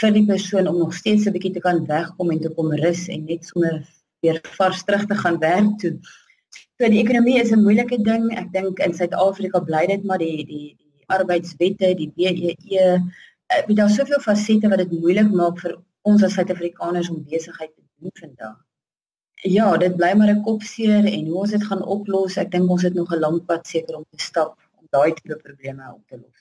vir 0.00 0.12
die 0.12 0.24
persoon 0.28 0.68
om 0.68 0.80
nog 0.84 0.94
steeds 0.94 1.26
'n 1.26 1.32
bietjie 1.36 1.54
te 1.54 1.64
kan 1.64 1.84
wegkom 1.86 2.30
en 2.30 2.40
te 2.40 2.52
kom 2.56 2.72
rus 2.72 3.08
en 3.08 3.24
net 3.24 3.44
sommer 3.44 3.84
weer 4.20 4.40
vars 4.58 4.84
terug 4.84 5.06
te 5.06 5.14
gaan 5.14 5.38
werk 5.38 5.78
toe. 5.80 5.94
So 6.78 6.88
die 6.88 7.00
ekonomie 7.04 7.40
is 7.40 7.52
'n 7.52 7.62
moeilike 7.62 8.02
ding. 8.02 8.30
Ek 8.36 8.52
dink 8.52 8.78
in 8.78 8.94
Suid-Afrika 8.94 9.60
bly 9.60 9.86
dit 9.86 10.04
maar 10.04 10.18
die 10.18 10.44
die 10.44 10.74
die 10.76 10.87
arbeidswette, 11.08 11.94
die 11.98 12.10
BEE, 12.14 12.54
uh, 12.84 12.98
daar's 13.74 13.96
soveel 13.96 14.20
fasette 14.20 14.68
wat 14.68 14.82
dit 14.84 14.94
moeilik 15.00 15.30
maak 15.32 15.60
vir 15.64 15.76
ons 16.08 16.24
as 16.24 16.36
Suid-Afrikaners 16.36 17.10
om 17.12 17.24
besigheid 17.24 17.72
te 17.74 17.84
doen 18.00 18.14
vandag. 18.20 18.56
Ja, 19.46 19.76
dit 19.76 19.94
bly 19.96 20.12
maar 20.18 20.32
'n 20.34 20.42
kopseer 20.42 21.04
en 21.06 21.26
hoe 21.26 21.38
ons 21.42 21.50
dit 21.50 21.64
gaan 21.64 21.82
oplos, 21.82 22.36
ek 22.36 22.50
dink 22.50 22.70
ons 22.70 22.82
het 22.82 22.94
nog 22.94 23.12
'n 23.12 23.20
lang 23.20 23.44
pad 23.46 23.66
seker 23.66 23.96
om 23.96 24.04
te 24.10 24.24
stap 24.24 24.58
om 24.78 24.86
daai 24.90 25.12
tipe 25.14 25.36
probleme 25.36 25.92
op 25.94 26.02
te 26.08 26.16
los. 26.16 26.38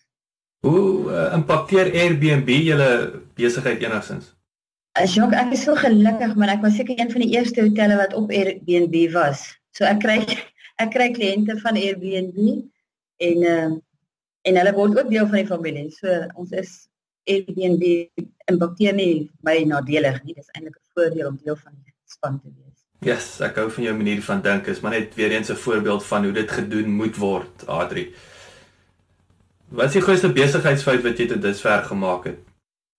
Hoe 0.65 1.12
uh, 1.12 1.34
impakteer 1.34 1.93
Airbnb 1.93 2.49
julle 2.49 3.21
besigheid 3.36 3.82
enigstens? 3.82 4.34
As 4.97 5.13
jy 5.15 5.23
ek 5.30 5.51
is 5.53 5.63
so 5.63 5.75
gelukkig, 5.75 6.36
maar 6.36 6.49
ek 6.49 6.62
was 6.62 6.75
seker 6.75 6.99
een 6.99 7.12
van 7.12 7.21
die 7.21 7.38
eerste 7.38 7.62
hotelle 7.62 7.95
wat 7.95 8.13
op 8.13 8.32
Airbnb 8.32 9.12
was. 9.13 9.60
So 9.71 9.86
ek 9.86 9.99
kry 9.99 10.19
ek 10.84 10.89
kry 10.91 11.12
kliënte 11.13 11.60
van 11.62 11.75
Airbnb 11.75 12.65
en 13.17 13.38
uh, 13.43 13.69
en 14.47 14.60
hulle 14.60 14.73
word 14.77 14.95
ook 14.99 15.10
deel 15.12 15.27
van 15.27 15.41
die 15.41 15.49
familie. 15.49 15.89
So 15.95 16.21
ons 16.39 16.53
is 16.55 16.75
Airbnb 17.27 17.83
impakteer 18.51 18.95
nie 18.95 19.27
my 19.43 19.60
nadelig 19.67 20.21
nie. 20.23 20.38
Dis 20.38 20.49
eintlik 20.55 20.77
'n 20.77 20.93
voordeel 20.95 21.27
om 21.27 21.39
deel 21.43 21.60
van 21.60 21.75
die 21.83 21.93
span 22.05 22.39
te 22.39 22.49
wees. 22.55 22.79
Ja, 22.99 23.13
yes, 23.13 23.41
ek 23.41 23.60
hou 23.60 23.69
van 23.71 23.83
jou 23.83 23.95
manier 23.95 24.21
van 24.21 24.41
dink. 24.41 24.67
Is 24.67 24.81
maar 24.81 24.95
net 24.95 25.15
weer 25.15 25.31
eens 25.31 25.49
'n 25.51 25.63
voorbeeld 25.65 26.03
van 26.03 26.23
hoe 26.23 26.33
dit 26.33 26.51
gedoen 26.51 26.89
moet 26.89 27.17
word, 27.17 27.67
Adri. 27.67 28.13
Wat 29.69 29.86
is 29.86 29.93
die 29.93 30.01
grootste 30.01 30.33
besigheidsfout 30.33 31.03
wat 31.03 31.17
jy 31.17 31.27
tot 31.27 31.41
dusver 31.41 31.83
gemaak 31.83 32.23
het? 32.23 32.39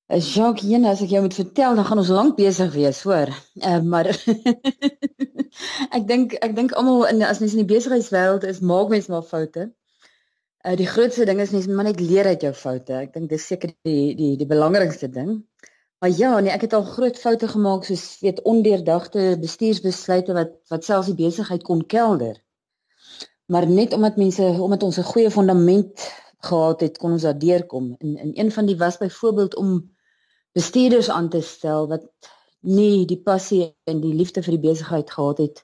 As 0.09 0.35
Jacques 0.35 0.65
hier 0.65 0.85
as 0.87 1.03
ek 1.03 1.11
jou 1.13 1.21
moet 1.21 1.35
vertel, 1.35 1.75
dan 1.75 1.85
gaan 1.85 1.99
ons 1.99 2.09
lank 2.09 2.37
besig 2.37 2.73
wees, 2.73 3.03
hoor. 3.03 3.29
Uh, 3.55 3.81
maar 3.81 4.07
ek 5.97 6.07
dink 6.09 6.33
ek 6.33 6.55
dink 6.57 6.73
almal 6.73 7.07
in 7.09 7.23
as 7.23 7.41
mens 7.41 7.53
in 7.57 7.67
die 7.67 7.75
besigheidswêreld 7.75 8.45
is, 8.45 8.61
maak 8.61 8.89
mens 8.89 9.09
maar 9.09 9.23
foute. 9.23 9.73
Uh, 10.67 10.75
die 10.77 10.87
grootste 10.87 11.25
ding 11.25 11.41
is 11.41 11.53
net 11.55 11.69
maar 11.71 11.87
net 11.87 12.01
leer 12.01 12.27
uit 12.27 12.43
jou 12.43 12.53
foute. 12.53 12.95
Ek 12.99 13.13
dink 13.15 13.31
dis 13.31 13.47
seker 13.47 13.71
die 13.87 14.15
die 14.19 14.33
die 14.41 14.49
belangrikste 14.49 15.09
ding. 15.09 15.37
Maar 16.03 16.11
ja, 16.11 16.31
nee, 16.41 16.51
ek 16.55 16.67
het 16.67 16.75
al 16.79 16.87
groot 16.87 17.19
foute 17.19 17.49
gemaak 17.51 17.87
soos 17.87 18.19
weet 18.23 18.43
ondeurdagte 18.43 19.37
bestuursbesluite 19.43 20.35
wat 20.35 20.57
wat 20.73 20.85
selfs 20.87 21.11
die 21.11 21.19
besigheid 21.19 21.63
kon 21.67 21.85
kelder. 21.87 22.37
Maar 23.47 23.69
net 23.71 23.95
omdat 23.95 24.19
mense 24.19 24.49
omdat 24.67 24.83
ons 24.83 24.99
'n 24.99 25.11
goeie 25.13 25.31
fondament 25.31 26.09
gehad 26.51 26.81
het, 26.81 26.99
kon 26.99 27.13
ons 27.13 27.23
daar 27.23 27.39
deurkom. 27.39 27.95
En 27.99 28.17
en 28.17 28.31
een 28.39 28.53
van 28.53 28.67
die 28.67 28.77
was 28.77 28.99
byvoorbeeld 28.99 29.57
om 29.57 29.95
bestuurders 30.53 31.11
aan 31.11 31.29
te 31.29 31.41
stel 31.41 31.89
wat 31.89 32.05
nie 32.61 33.07
die 33.07 33.23
passie 33.23 33.77
en 33.85 34.01
die 34.01 34.15
liefde 34.15 34.43
vir 34.43 34.59
die 34.59 34.69
besigheid 34.71 35.11
gehad 35.11 35.39
het 35.39 35.63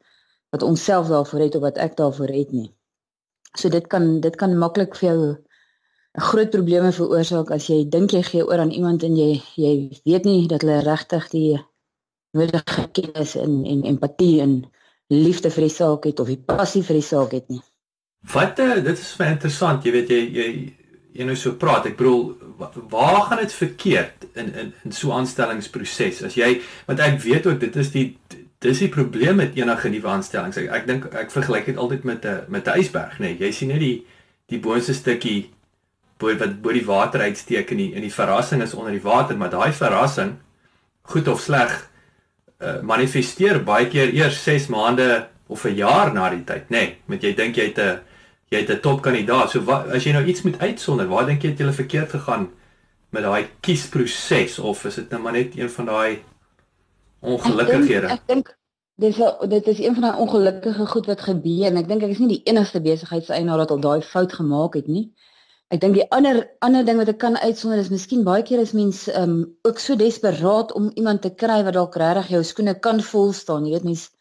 wat 0.50 0.62
ons 0.62 0.84
self 0.84 1.08
daarvoor 1.08 1.40
het 1.40 1.54
of 1.54 1.60
wat 1.60 1.78
ek 1.78 1.96
daarvoor 1.96 2.30
het 2.30 2.52
nie. 2.52 2.70
So 3.56 3.70
dit 3.70 3.86
kan 3.86 4.20
dit 4.20 4.36
kan 4.36 4.56
maklik 4.58 4.96
vir 4.98 5.08
jou 5.08 5.18
groot 6.14 6.50
probleme 6.50 6.92
veroorsaak 6.94 7.50
as 7.54 7.68
jy 7.70 7.84
dink 7.90 8.12
jy 8.14 8.22
gee 8.22 8.46
oor 8.46 8.62
aan 8.62 8.70
iemand 8.70 9.02
en 9.02 9.16
jy 9.18 9.42
jy 9.58 9.74
weet 10.06 10.26
nie 10.28 10.46
dat 10.50 10.62
hulle 10.62 10.82
regtig 10.86 11.26
die 11.32 11.58
nodige 12.34 12.86
kennis 12.92 13.34
en 13.38 13.64
en 13.66 13.82
empatie 13.90 14.40
en 14.42 14.62
liefde 15.10 15.50
vir 15.50 15.66
die 15.66 15.74
saak 15.74 16.06
het 16.06 16.20
of 16.20 16.30
die 16.30 16.38
passie 16.38 16.82
vir 16.86 17.00
die 17.00 17.08
saak 17.08 17.34
het 17.36 17.50
nie. 17.50 17.60
Wat 18.32 18.58
uh, 18.62 18.78
dit 18.80 18.94
is 18.98 19.12
baie 19.18 19.34
interessant, 19.34 19.84
jy 19.84 19.92
weet 19.92 20.10
jy 20.14 20.22
jy 20.38 20.48
jy 21.14 21.26
nou 21.28 21.36
so 21.38 21.54
praat. 21.58 21.86
Ek 21.90 21.98
bedoel 21.98 22.32
waar 22.90 23.20
gaan 23.28 23.42
dit 23.42 23.52
verkeerd 23.54 24.26
in 24.34 24.54
in 24.54 24.72
in 24.86 24.94
so 24.94 25.12
aanstellingsproses? 25.14 26.22
As 26.26 26.38
jy 26.38 26.56
want 26.88 27.02
ek 27.04 27.20
weet 27.26 27.46
ook 27.50 27.60
dit 27.60 27.76
is 27.82 27.92
die 27.94 28.06
dis 28.64 28.80
die 28.84 28.90
probleem 28.92 29.36
met 29.40 29.56
enige 29.58 29.90
nuwe 29.92 30.08
aanstellings. 30.08 30.58
Ek 30.60 30.70
ek 30.78 30.86
dink 30.88 31.08
ek 31.12 31.32
vergelyk 31.34 31.68
dit 31.70 31.80
altyd 31.80 32.04
met 32.04 32.24
'n 32.24 32.44
met 32.48 32.68
'n 32.68 32.78
ysberg, 32.80 33.18
nê. 33.18 33.34
Nee, 33.34 33.36
jy 33.38 33.52
sien 33.52 33.68
net 33.68 33.80
die 33.80 34.06
die 34.48 34.60
boonste 34.60 34.94
stukkie 34.94 35.50
bo 36.18 36.34
wat 36.38 36.62
bo 36.62 36.72
die 36.72 36.86
water 36.86 37.20
uitsteek 37.20 37.70
en 37.70 37.76
die 37.76 37.94
en 37.94 38.02
die 38.02 38.12
verrassing 38.12 38.62
is 38.62 38.74
onder 38.74 38.92
die 38.92 39.02
water, 39.02 39.36
maar 39.36 39.50
daai 39.50 39.72
verrassing 39.72 40.36
goed 41.02 41.28
of 41.28 41.40
sleg 41.40 41.90
uh, 42.60 42.80
manifesteer 42.82 43.62
baie 43.64 43.88
keer 43.88 44.14
eers 44.14 44.42
6 44.44 44.68
maande 44.68 45.28
of 45.48 45.64
'n 45.64 45.76
jaar 45.76 46.12
na 46.12 46.30
die 46.30 46.44
tyd, 46.44 46.70
nê. 46.70 46.70
Nee, 46.70 46.96
met 47.06 47.22
jy 47.22 47.34
dink 47.34 47.56
jy 47.56 47.66
het 47.72 47.78
'n 47.78 48.00
jy 48.50 48.58
het 48.60 48.70
'n 48.70 48.80
topkandidaat. 48.80 49.50
So 49.50 49.60
wat 49.60 49.88
as 49.88 50.04
jy 50.04 50.12
nou 50.12 50.24
iets 50.24 50.42
moet 50.42 50.58
uitsonder, 50.58 51.08
waar 51.08 51.26
dink 51.26 51.42
jy 51.42 51.50
het 51.50 51.58
jy 51.58 51.72
verkeerd 51.72 52.10
gegaan 52.10 52.48
met 53.10 53.22
daai 53.22 53.46
kiesproses 53.60 54.58
of 54.58 54.84
is 54.84 54.94
dit 54.94 55.10
nou 55.10 55.22
maar 55.22 55.32
net 55.32 55.56
een 55.56 55.70
van 55.70 55.86
daai 55.86 56.18
ongelukkighede? 57.24 58.12
Ek 58.14 58.24
dink 58.30 58.52
dis 59.02 59.18
dit 59.50 59.68
is 59.72 59.80
een 59.82 59.96
van 59.98 60.08
daai 60.08 60.22
ongelukkige 60.22 60.86
goed 60.86 61.06
wat 61.10 61.20
gebeur 61.26 61.66
en 61.70 61.80
ek 61.82 61.88
dink 61.90 62.02
ek 62.06 62.14
is 62.14 62.22
nie 62.22 62.32
die 62.36 62.42
enigste 62.50 62.80
besigheidseienaar 62.80 63.64
wat 63.64 63.74
al 63.74 63.82
daai 63.86 64.02
fout 64.02 64.32
gemaak 64.32 64.78
het 64.78 64.86
nie. 64.86 65.06
Ek 65.74 65.80
dink 65.80 65.96
die 65.98 66.08
ander 66.14 66.44
ander 66.60 66.84
ding 66.86 67.00
wat 67.00 67.10
ek 67.10 67.18
kan 67.18 67.36
uitsonder 67.36 67.80
is 67.82 67.90
miskien 67.90 68.22
baie 68.24 68.44
keer 68.46 68.60
is 68.62 68.76
mense 68.76 69.10
um 69.20 69.38
ook 69.66 69.78
so 69.82 69.96
desperaat 69.96 70.74
om 70.78 70.90
iemand 70.94 71.22
te 71.22 71.34
kry 71.34 71.62
wat 71.66 71.74
dalk 71.74 71.96
regtig 71.96 72.36
jou 72.36 72.42
skoene 72.44 72.78
kan 72.78 73.00
vol 73.12 73.32
staan. 73.32 73.66
Jy 73.66 73.78
weet 73.78 73.90
mense 73.92 74.12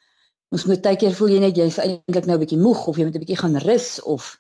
Ons 0.54 0.68
moet 0.70 0.84
baie 0.86 0.98
keer 1.02 1.16
voel 1.18 1.32
jy 1.34 1.40
net 1.42 1.58
jy's 1.58 1.80
eintlik 1.82 2.28
nou 2.30 2.36
'n 2.38 2.42
bietjie 2.44 2.62
moeg 2.62 2.82
of 2.90 2.98
jy 2.98 3.06
moet 3.08 3.16
'n 3.18 3.24
bietjie 3.24 3.40
gaan 3.42 3.56
rus 3.66 3.88
of 4.16 4.38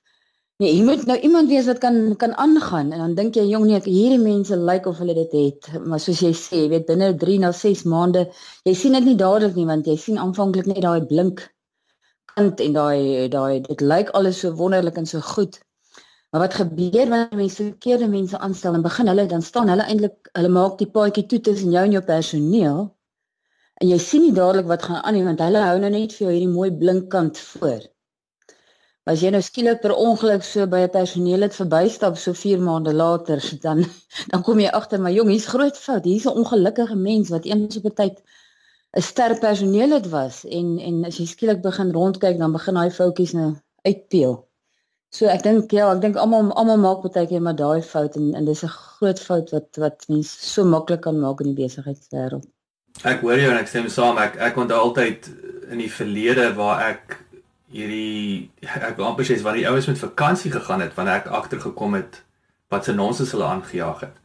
nee, 0.63 0.73
jy 0.77 0.83
moet 0.87 1.03
nou 1.09 1.17
iemand 1.27 1.51
wees 1.51 1.67
wat 1.67 1.79
kan 1.83 1.97
kan 2.21 2.33
aangaan 2.39 2.91
en 2.95 3.01
dan 3.03 3.15
dink 3.17 3.35
jy 3.39 3.43
jong 3.49 3.65
nee, 3.67 3.81
hierdie 3.83 4.21
mense 4.21 4.55
lyk 4.55 4.69
like 4.69 4.89
of 4.89 5.01
hulle 5.03 5.15
dit 5.17 5.33
het, 5.35 5.67
maar 5.83 5.99
soos 5.99 6.21
jy 6.23 6.31
sê, 6.37 6.63
jy 6.63 6.69
weet 6.71 6.87
binne 6.87 7.09
3 7.23 7.39
na 7.43 7.51
6 7.59 7.83
maande, 7.93 8.23
jy 8.69 8.75
sien 8.77 8.95
dit 8.97 9.11
nie 9.11 9.17
dadelik 9.19 9.59
nie 9.59 9.67
want 9.69 9.89
jy 9.91 9.97
sien 10.05 10.21
aanvanklik 10.23 10.69
net 10.71 10.81
daai 10.85 11.03
blink 11.09 11.43
kant 12.33 12.63
en 12.65 12.73
daai 12.79 13.29
daai 13.33 13.61
dit 13.67 13.85
lyk 13.93 14.11
alles 14.17 14.41
so 14.43 14.55
wonderlik 14.57 14.97
en 14.97 15.09
so 15.09 15.21
goed. 15.33 15.59
Maar 16.33 16.41
wat 16.47 16.53
gebeur 16.57 17.09
wanneer 17.09 17.37
mense 17.37 17.61
verkeerde 17.61 18.07
mense 18.09 18.39
aanstel 18.39 18.73
en 18.73 18.81
begin 18.81 19.07
hulle 19.11 19.25
dan 19.29 19.43
staan 19.45 19.69
hulle 19.69 19.85
eintlik 19.85 20.31
hulle 20.33 20.49
maak 20.49 20.79
die 20.79 20.89
paadjie 20.95 21.25
toe 21.29 21.39
tussen 21.49 21.75
jou 21.75 21.83
en 21.85 21.93
jou 21.93 22.03
personeel 22.07 22.79
en 23.81 23.89
jy 23.91 23.99
sien 24.01 24.23
nie 24.25 24.33
dadelik 24.33 24.69
wat 24.71 24.87
gaan 24.87 25.03
aan 25.03 25.17
nie 25.17 25.25
want 25.27 25.43
hulle 25.45 25.61
hou 25.67 25.77
nou 25.83 25.91
net 25.93 26.15
vir 26.15 26.25
jou 26.25 26.31
hierdie 26.33 26.53
mooi 26.55 26.71
blink 26.83 27.11
kant 27.13 27.37
voor. 27.51 27.83
As 29.03 29.19
jy 29.19 29.33
nou 29.35 29.41
skielik 29.43 29.81
per 29.83 29.91
ongeluk 29.99 30.45
so 30.47 30.65
by 30.71 30.79
'n 30.85 30.91
personeel 30.91 31.41
het 31.43 31.55
verbystap 31.55 32.17
so 32.17 32.33
4 32.33 32.61
maande 32.63 32.93
later, 32.93 33.41
dan 33.65 33.83
dan 34.31 34.43
kom 34.43 34.59
jy 34.59 34.69
agter 34.69 35.01
maar 35.01 35.11
jong, 35.11 35.29
hier's 35.29 35.49
groot 35.51 35.77
fout. 35.77 36.05
Hier's 36.05 36.25
'n 36.25 36.37
ongelukkige 36.39 36.95
mens 36.95 37.29
wat 37.29 37.45
eens 37.45 37.77
op 37.77 37.85
'n 37.85 37.95
tyd 37.99 38.23
'n 38.97 39.01
ster 39.01 39.35
personeel 39.39 39.91
het 39.91 40.07
was 40.09 40.45
en 40.45 40.79
en 40.79 41.05
as 41.05 41.17
jy 41.17 41.25
skielik 41.25 41.61
begin 41.61 41.91
rondkyk, 41.91 42.37
dan 42.37 42.51
begin 42.51 42.73
daai 42.79 42.91
foutjies 42.91 43.33
nou 43.33 43.49
uitpeel. 43.81 44.47
So 45.09 45.27
ek 45.27 45.43
dink 45.43 45.71
ja, 45.71 45.91
ek 45.93 46.01
dink 46.01 46.15
almal 46.15 46.53
almal 46.57 46.77
maak 46.77 47.03
baie 47.03 47.27
keer 47.27 47.41
maar 47.41 47.55
daai 47.55 47.81
fout 47.81 48.15
en 48.15 48.33
en 48.35 48.45
dis 48.45 48.63
'n 48.63 48.67
groot 48.67 49.19
fout 49.19 49.51
wat 49.51 49.77
wat 49.83 50.05
mense 50.07 50.37
so 50.53 50.63
maklik 50.63 51.01
kan 51.01 51.19
maak 51.19 51.41
in 51.41 51.53
die 51.53 51.63
besigheidswêreld. 51.63 52.47
Ek 53.03 53.21
hoor 53.21 53.37
jou 53.37 53.51
en 53.51 53.57
ek 53.57 53.67
stem 53.67 53.89
saam. 53.89 54.17
Ek 54.17 54.37
ek 54.37 54.57
onthou 54.57 54.79
altyd 54.79 55.29
in 55.71 55.77
die 55.77 55.91
verlede 55.91 56.53
waar 56.55 56.81
ek 56.89 57.19
hierdie 57.73 58.49
ek 58.61 58.97
wil 58.97 59.09
amper 59.09 59.27
sê 59.27 59.37
waar 59.45 59.57
die 59.57 59.67
ouens 59.69 59.87
met 59.89 60.01
vakansie 60.01 60.51
gegaan 60.53 60.83
het 60.85 60.93
wanneer 60.97 61.21
ek 61.21 61.31
agtergekom 61.39 61.97
het 61.99 62.21
wat 62.73 62.85
se 62.85 62.93
nonsens 62.97 63.33
hulle 63.35 63.47
aangejaag 63.49 64.03
het. 64.07 64.19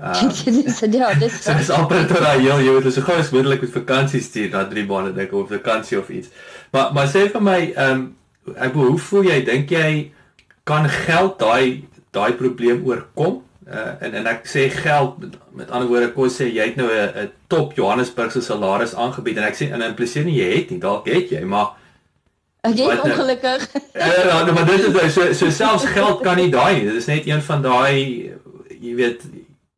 Ehm 0.00 0.30
um, 0.48 0.94
ja, 0.96 1.12
dis 1.20 1.36
so 1.44 1.56
dis 1.58 1.72
amper 1.76 2.06
tot 2.08 2.24
daai 2.24 2.40
heel 2.40 2.64
jy 2.64 2.72
weet 2.76 2.92
so 2.94 3.04
gou 3.08 3.18
as 3.20 3.32
moontlik 3.34 3.66
met 3.66 3.76
vakansie 3.76 4.22
stuur 4.24 4.48
na 4.54 4.64
drie 4.70 4.86
maande 4.88 5.12
dink 5.18 5.32
of 5.32 5.52
vakansie 5.52 6.00
of 6.00 6.08
iets. 6.08 6.32
Maar 6.72 6.94
maar 6.96 7.12
sê 7.12 7.28
vir 7.36 7.46
my 7.50 7.60
ehm 7.68 7.92
um, 7.92 8.08
ek 8.56 8.74
hoe 8.80 8.96
voel 9.10 9.28
jy 9.28 9.44
dink 9.44 9.70
jy 9.70 9.92
kan 10.64 10.88
geld 10.88 11.38
daai 11.38 11.84
daai 12.16 12.32
probleem 12.40 12.84
oorkom? 12.86 13.42
uh, 13.70 14.02
en 14.02 14.14
en 14.14 14.28
ek 14.30 14.48
sê 14.50 14.66
geld 14.72 15.18
met, 15.22 15.36
met 15.62 15.70
ander 15.70 15.88
woorde 15.90 16.10
kos 16.14 16.38
sê 16.40 16.48
jy 16.50 16.70
het 16.70 16.78
nou 16.80 16.88
'n 16.90 17.30
top 17.48 17.74
Johannesburgse 17.78 18.42
salaris 18.42 18.94
aangebied 18.94 19.36
en 19.38 19.44
ek 19.44 19.58
sê 19.58 19.70
en 19.72 19.82
impliseer 19.82 20.24
nie 20.24 20.40
jy 20.40 20.50
het 20.56 20.70
nie 20.70 20.80
dalk 20.80 21.06
het 21.06 21.30
jy 21.30 21.44
maar 21.44 21.76
ek 22.60 22.74
is 22.74 22.86
nou- 22.86 23.02
ongelukkig. 23.04 23.66
Ja 23.94 24.40
uh, 24.46 24.54
maar 24.54 24.66
dit 24.66 24.86
is 24.86 24.92
nou 24.94 25.10
so 25.10 25.32
so 25.32 25.50
selfs 25.50 25.84
geld 25.94 26.20
kan 26.26 26.36
nie 26.36 26.50
daai 26.50 26.74
nie. 26.76 26.84
Dit 26.90 27.00
is 27.02 27.06
net 27.10 27.26
een 27.26 27.42
van 27.42 27.62
daai 27.62 27.96
jy 28.80 28.94
weet 28.94 29.24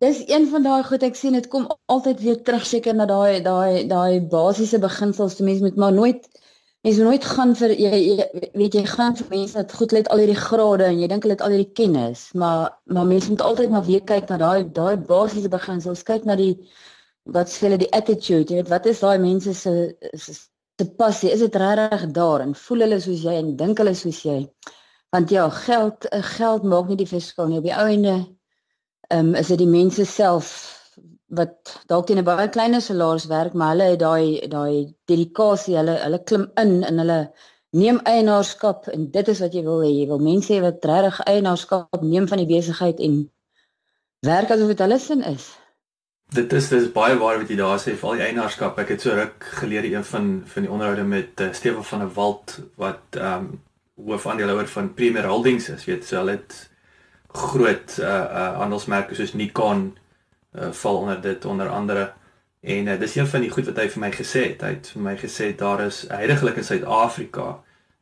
dis 0.03 0.23
een 0.27 0.49
van 0.51 0.62
daai 0.66 0.83
goed 0.83 1.03
ek 1.07 1.14
sien 1.16 1.37
dit 1.38 1.47
kom 1.49 1.68
altyd 1.87 2.21
weer 2.23 2.38
terug 2.42 2.64
seker 2.66 2.95
na 2.95 3.07
daai 3.07 3.42
daai 3.42 3.87
daai 3.87 4.21
basiese 4.21 4.79
beginsels. 4.83 5.37
Te 5.38 5.47
mense 5.47 5.62
moet 5.62 5.77
maar 5.77 5.92
nooit 5.92 6.27
Mens 6.83 6.97
moet 6.97 7.05
nooit 7.07 7.25
gaan 7.25 7.53
vir 7.55 7.73
jy, 7.79 7.99
jy 8.18 8.49
weet 8.59 8.75
jy 8.75 8.81
gaan 8.90 9.14
vir 9.14 9.27
mense 9.31 9.55
wat 9.55 9.75
goed 9.79 9.92
het 9.95 10.09
al 10.11 10.18
hierdie 10.18 10.40
grade 10.40 10.88
en 10.88 10.97
jy 10.99 11.07
dink 11.12 11.23
hulle 11.23 11.37
het 11.37 11.45
al 11.47 11.53
hierdie 11.55 11.75
kennis, 11.79 12.25
maar 12.35 12.73
maar 12.90 13.07
mense 13.07 13.31
moet 13.31 13.45
altyd 13.47 13.71
maar 13.71 13.85
weer 13.87 14.03
kyk 14.09 14.27
na 14.33 14.38
daai 14.40 14.64
daai 14.79 14.97
basiese 15.11 15.53
beginsels, 15.53 16.03
kyk 16.09 16.27
na 16.27 16.35
die 16.40 16.57
wat 17.37 17.53
sê 17.53 17.68
hulle 17.68 17.79
die 17.85 17.90
attitude, 17.95 18.51
jy 18.51 18.59
weet 18.59 18.73
wat 18.75 18.88
is 18.90 19.03
daai 19.05 19.23
mense 19.23 19.55
se 19.55 19.77
se 20.81 20.87
passie, 20.97 21.31
is 21.31 21.41
dit 21.45 21.57
regtig 21.57 22.11
daar 22.17 22.41
en 22.41 22.55
voel 22.55 22.87
hulle 22.87 23.01
soos 23.01 23.25
jy 23.27 23.35
en 23.41 23.57
dink 23.57 23.79
hulle 23.83 23.95
soos 23.95 24.23
jy? 24.27 24.39
Want 25.13 25.31
ja, 25.31 25.49
geld 25.51 26.07
geld 26.37 26.63
maak 26.65 26.89
nie 26.89 26.97
die 26.97 27.09
verskil 27.09 27.51
nie. 27.51 27.59
Op 27.61 27.67
die 27.69 27.77
ou 27.77 27.89
ende 27.89 28.15
ehm 29.13 29.33
um, 29.33 29.35
is 29.37 29.51
dit 29.53 29.61
die 29.61 29.69
mense 29.69 30.05
self 30.09 30.53
wat 31.39 31.73
dalk 31.89 32.07
teen 32.07 32.21
'n 32.21 32.25
baie 32.25 32.49
kleiner 32.49 32.81
salaris 32.81 33.27
werk, 33.29 33.53
maar 33.55 33.73
hulle 33.73 33.89
het 33.93 34.01
daai 34.01 34.49
daai 34.49 34.95
dedikasie, 35.11 35.77
hulle 35.77 35.97
hulle 36.05 36.21
klim 36.29 36.47
in 36.63 36.83
en 36.89 36.99
hulle 36.99 37.21
neem 37.73 38.01
eienaarskap 38.05 38.89
en 38.93 39.11
dit 39.11 39.29
is 39.29 39.41
wat 39.41 39.55
jy 39.57 39.63
wil 39.65 39.81
hê. 39.85 39.91
Jy 39.91 40.07
wil 40.09 40.19
mense 40.19 40.53
hê 40.53 40.61
wat 40.61 40.85
regtig 40.85 41.21
eienaarskap 41.33 42.03
neem 42.03 42.29
van 42.29 42.39
die 42.43 42.51
besigheid 42.55 43.01
en 43.01 43.31
werk 44.29 44.51
asof 44.51 44.73
dit 44.73 44.85
hulle 44.85 44.99
sin 44.99 45.23
is. 45.23 45.49
Dit 46.33 46.53
is 46.57 46.68
dis 46.73 46.87
baie 46.92 47.18
waar 47.21 47.42
wat 47.42 47.51
jy 47.53 47.59
daar 47.59 47.81
sê 47.81 47.92
vir 47.92 48.09
al 48.09 48.16
die 48.16 48.25
eienaarskap. 48.25 48.79
Ek 48.81 48.95
het 48.95 49.03
so 49.05 49.12
ruk 49.12 49.45
gelede 49.59 49.90
een 49.92 50.05
van 50.09 50.31
van 50.49 50.64
die 50.64 50.71
onderhoude 50.73 51.05
met 51.05 51.40
uh, 51.45 51.51
Steven 51.53 51.85
van 51.85 52.05
der 52.07 52.12
Walt 52.16 52.55
wat 52.81 53.18
ehm 53.21 53.51
um, 53.51 53.61
hoofaandeelhouer 54.07 54.71
van 54.73 54.95
Premier 54.95 55.29
Holdings 55.29 55.68
is. 55.68 55.85
Weet 55.85 56.07
so 56.09 56.16
hulle 56.16 56.38
het 56.38 56.57
groot 57.37 57.99
uh 58.01 58.09
uh 58.09 58.47
handelsmerke 58.62 59.14
soos 59.14 59.35
Nikon 59.37 59.85
uh, 60.57 60.71
val 60.73 60.97
onder 60.97 61.21
dit 61.21 61.45
onder 61.45 61.68
andere 61.68 62.12
en 62.61 62.87
uh, 62.87 62.99
dis 63.01 63.16
een 63.16 63.29
van 63.29 63.45
die 63.45 63.51
goed 63.51 63.68
wat 63.68 63.83
hy 63.83 63.88
vir 63.92 64.05
my 64.07 64.12
gesê 64.16 64.47
het. 64.47 64.64
Hy 64.64 64.75
het 64.79 64.92
vir 64.95 65.05
my 65.05 65.16
gesê 65.21 65.53
daar 65.64 65.85
is 65.85 66.05
heidaglik 66.09 66.62
in 66.62 66.68
Suid-Afrika 66.71 67.59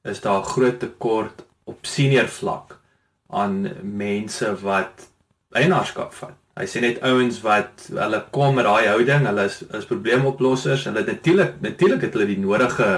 is 0.07 0.23
daar 0.23 0.47
groot 0.47 0.79
tekort 0.79 1.43
op 1.65 1.83
senior 1.83 2.31
vlak 2.31 2.79
aan 3.27 3.67
mense 3.83 4.55
wat 4.63 5.11
eienaarskap 5.51 6.15
vat. 6.15 6.40
Hy 6.61 6.69
sê 6.69 6.83
net 6.85 7.01
ouens 7.07 7.41
wat 7.43 7.89
hulle 7.89 8.21
kom 8.35 8.55
met 8.59 8.69
daai 8.69 8.91
houding, 8.91 9.27
hulle 9.31 9.49
is 9.49 9.63
is 9.79 9.89
probleemoplossers 9.89 10.85
hulle 10.91 11.05
natuurlik 11.07 11.61
natuurlik 11.65 12.07
het 12.07 12.17
hulle 12.17 12.29
die 12.31 12.41
nodige 12.41 12.91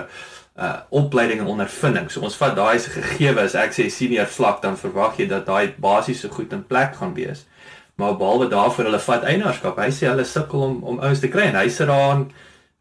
uh 0.52 0.74
opleiding 0.90 1.40
en 1.40 1.46
ondervinding. 1.54 2.10
So 2.12 2.20
ons 2.26 2.36
vat 2.36 2.56
daai 2.56 2.78
se 2.78 2.90
gegeewe 2.92 3.46
as 3.46 3.54
ek 3.56 3.72
sê 3.72 3.88
senior 3.88 4.28
vlak 4.28 4.60
dan 4.62 4.76
verwag 4.76 5.16
jy 5.18 5.26
dat 5.30 5.46
daai 5.46 5.72
basiese 5.80 6.28
goed 6.28 6.52
in 6.52 6.66
plek 6.68 6.98
gaan 6.98 7.14
wees 7.16 7.46
maar 7.94 8.16
behalwe 8.16 8.48
daarvoor 8.48 8.84
hulle 8.84 8.98
vat 8.98 9.26
eienaarskap. 9.28 9.78
Hy 9.78 9.92
sê 9.94 10.08
hulle 10.08 10.24
sukkel 10.26 10.64
om 10.66 10.80
om 10.92 10.98
ouens 11.04 11.20
te 11.22 11.30
kry 11.32 11.48
en 11.50 11.58
hy 11.60 11.68
sit 11.70 11.90
daar 11.90 12.24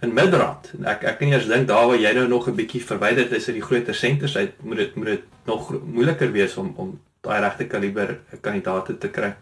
in 0.01 0.15
Midrand. 0.17 0.71
En 0.79 0.87
ek 0.93 1.05
ek 1.11 1.19
kan 1.19 1.29
nie 1.29 1.35
eers 1.35 1.49
dink 1.51 1.67
daar 1.69 1.87
waar 1.91 1.99
jy 1.99 2.13
nou 2.17 2.27
nog 2.27 2.47
'n 2.47 2.57
bietjie 2.57 2.81
verwyderd 2.81 3.31
is 3.31 3.47
uit 3.47 3.59
die 3.59 3.67
groter 3.69 3.95
senters 3.95 4.37
uit, 4.37 4.53
moet 4.63 4.77
dit 4.77 4.95
moet 4.95 5.05
dit 5.05 5.23
nog 5.45 5.71
moeiliker 5.83 6.31
wees 6.31 6.57
om 6.57 6.73
om 6.77 6.99
daai 7.21 7.39
regte 7.41 7.67
kaliber 7.67 8.19
kandidaate 8.41 8.97
te 8.97 9.09
kry. 9.09 9.33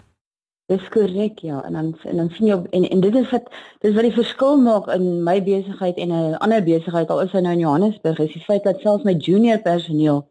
Dis 0.70 0.90
korrek 0.94 1.40
ja 1.42 1.64
en 1.66 1.74
dan 1.74 1.88
en 2.06 2.18
dan 2.22 2.30
sien 2.36 2.48
jy 2.48 2.58
en 2.78 2.84
en 2.90 3.00
dit 3.02 3.16
is 3.16 3.30
wat 3.34 3.48
dis 3.82 3.96
wat 3.96 4.06
die 4.06 4.14
verskil 4.14 4.60
maak 4.62 4.90
in 4.94 5.24
my 5.26 5.40
besigheid 5.44 5.98
en 5.98 6.14
'n 6.14 6.38
ander 6.46 6.64
besigheid 6.64 7.10
al 7.10 7.22
is 7.22 7.32
hy 7.32 7.42
nou 7.42 7.54
in 7.54 7.64
Johannesburg 7.66 8.20
is 8.20 8.34
die 8.34 8.46
feit 8.46 8.64
dat 8.64 8.82
selfs 8.82 9.04
my 9.04 9.16
junior 9.18 9.58
personeel 9.66 10.28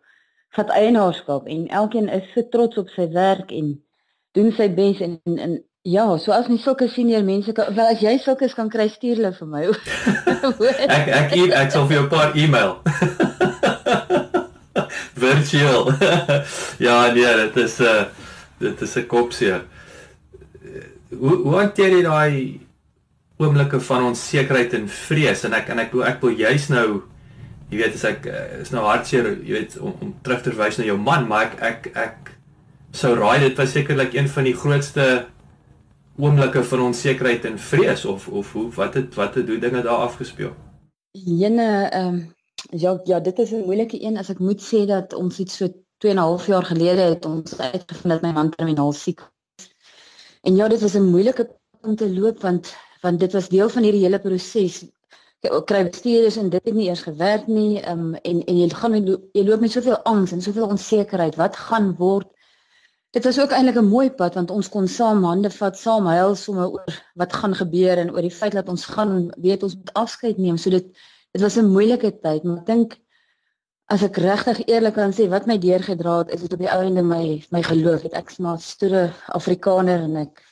vat 0.57 0.71
eienaarskap 0.71 1.47
en 1.47 1.69
elkeen 1.69 2.09
is 2.09 2.33
so 2.35 2.49
trots 2.49 2.79
op 2.79 2.89
sy 2.89 3.09
werk 3.13 3.51
en 3.53 3.83
doen 4.33 4.53
sy 4.53 4.69
bes 4.75 5.01
en, 5.01 5.19
en 5.25 5.39
en 5.39 5.59
ja, 5.83 6.05
so 6.19 6.33
as 6.33 6.49
nie 6.49 6.59
sulke 6.61 6.89
senior 6.89 7.25
mense 7.25 7.53
kan 7.57 7.75
wel 7.75 7.93
as 7.95 8.03
jy 8.05 8.19
sulke 8.23 8.49
kan 8.55 8.69
kry 8.73 8.89
stuur 8.93 9.17
hulle 9.17 9.33
vir 9.33 9.49
my. 9.49 9.65
ek 10.99 11.09
ek 11.09 11.33
ek, 11.33 11.55
ek 11.63 11.73
sal 11.73 11.87
vir 11.89 11.99
jou 11.99 12.05
'n 12.05 12.13
paar 12.13 12.37
e-mail. 12.37 12.77
Virtual. 15.25 15.91
ja, 16.87 16.99
nee, 17.13 17.33
dit 17.45 17.57
is 17.65 17.79
'n 17.81 17.85
uh, 17.85 18.05
dit 18.59 18.81
is 18.87 18.97
'n 18.97 19.07
kopseer. 19.07 19.65
Hoe 21.11 21.37
hoe 21.45 21.55
hanteer 21.57 21.95
jy 21.97 22.03
daai 22.03 22.61
oomblikke 23.39 23.81
van 23.81 24.09
onsekerheid 24.11 24.75
en 24.75 24.89
vrees 24.91 25.45
en 25.47 25.55
ek 25.57 25.71
en 25.73 25.79
ek 25.85 25.93
wil 25.95 26.05
ek 26.09 26.21
wil 26.25 26.35
juis 26.37 26.69
nou 26.73 26.87
jy 27.71 27.81
weet 27.81 27.99
as 27.99 28.05
ek 28.09 28.27
uh, 28.27 28.45
is 28.65 28.73
nou 28.75 28.83
hartseer 28.87 29.29
jy 29.47 29.55
weet 29.55 29.77
om, 29.79 29.95
om 30.03 30.15
terug 30.27 30.43
te 30.43 30.53
verwys 30.53 30.81
na 30.81 30.89
jou 30.89 30.99
man 30.99 31.29
maar 31.31 31.53
ek 31.53 31.61
ek 31.71 31.91
ek 31.95 32.33
sou 32.99 33.15
raai 33.15 33.39
dit 33.45 33.61
was 33.61 33.75
sekerlik 33.77 34.17
een 34.17 34.29
van 34.35 34.49
die 34.49 34.57
grootste 34.57 35.07
oomblikke 36.19 36.65
van 36.67 36.87
onsekerheid 36.89 37.47
en 37.47 37.61
vrees 37.63 38.05
of 38.05 38.27
of 38.29 38.53
hoe 38.57 38.67
wat 38.75 38.99
het 38.99 39.15
wat 39.21 39.39
het 39.39 39.49
hoe 39.49 39.61
dinge 39.63 39.85
daar 39.87 40.09
afgespeel 40.09 40.57
Jene 41.13 41.69
ehm 41.89 42.09
um, 42.09 42.19
ja 42.71 42.99
ja 43.05 43.21
dit 43.21 43.39
is 43.39 43.53
'n 43.53 43.67
moeilike 43.71 44.03
een 44.03 44.19
as 44.19 44.31
ek 44.31 44.39
moet 44.39 44.61
sê 44.61 44.87
dat 44.87 45.15
ons 45.15 45.39
iets 45.39 45.57
so 45.57 45.69
2 45.99 46.11
en 46.11 46.17
'n 46.17 46.21
half 46.21 46.47
jaar 46.47 46.65
gelede 46.65 47.01
het 47.01 47.25
ons 47.27 47.59
uitgevind 47.59 48.13
dat 48.13 48.23
my 48.23 48.33
man 48.33 48.51
terminaal 48.51 48.93
siek. 48.93 49.21
En 50.43 50.57
ja, 50.57 50.69
dit 50.69 50.81
was 50.81 50.95
'n 50.95 51.11
moeilike 51.11 51.49
om 51.83 51.97
te 51.97 52.11
loop 52.15 52.41
want 52.43 52.75
want 53.01 53.21
dit 53.21 53.33
was 53.33 53.49
deel 53.49 53.69
van 53.69 53.83
hierdie 53.83 54.03
hele 54.03 54.19
proses. 54.21 54.85
Kry 55.41 55.85
bestuurders 55.87 56.37
en 56.37 56.49
dit 56.51 56.65
het 56.65 56.75
nie 56.75 56.89
eers 56.89 57.03
gewerk 57.03 57.47
nie. 57.47 57.79
Um, 57.91 58.15
en 58.15 58.45
en 58.45 58.59
jy 58.59 58.69
gaan 58.75 58.97
jy 59.33 59.45
loop 59.47 59.61
met 59.61 59.71
soveel 59.71 60.03
angs 60.03 60.33
en 60.33 60.43
soveel 60.43 60.67
onsekerheid. 60.67 61.37
Wat 61.37 61.57
gaan 61.57 61.95
word? 61.97 62.27
Dit 63.11 63.25
was 63.25 63.39
ook 63.41 63.51
eintlik 63.51 63.79
'n 63.79 63.89
mooi 63.89 64.11
pad 64.11 64.35
want 64.35 64.51
ons 64.51 64.69
kon 64.69 64.89
saam 64.89 65.25
hande 65.25 65.51
vat, 65.51 65.79
saam 65.79 66.07
huil 66.07 66.35
sommer 66.35 66.71
oor 66.71 67.03
wat 67.15 67.33
gaan 67.33 67.55
gebeur 67.55 67.99
en 67.99 68.11
oor 68.13 68.21
die 68.21 68.39
feit 68.41 68.53
dat 68.53 68.69
ons 68.69 68.85
gaan 68.85 69.33
weet 69.39 69.63
ons 69.63 69.77
moet 69.77 69.93
afskeid 69.93 70.39
neem. 70.39 70.57
So 70.57 70.71
dit 70.71 70.87
dit 71.33 71.43
was 71.43 71.57
'n 71.57 71.71
moeilike 71.71 72.19
tyd, 72.21 72.43
maar 72.45 72.59
ek 72.59 72.67
dink 72.67 72.99
as 73.89 74.03
ek 74.05 74.19
regtig 74.21 74.61
eerlik 74.69 74.99
kan 74.99 75.15
sê 75.17 75.27
wat 75.33 75.47
my 75.49 75.57
deurgedra 75.61 76.19
het 76.21 76.35
is 76.37 76.43
dit 76.45 76.53
op 76.53 76.61
die 76.61 76.69
einde 76.69 77.03
my 77.03 77.23
my 77.55 77.63
geloof. 77.65 78.05
Het 78.05 78.19
ek 78.21 78.35
maar 78.45 78.61
stoere 78.61 79.09
afrikaner 79.39 80.05
en 80.05 80.19
ek 80.25 80.43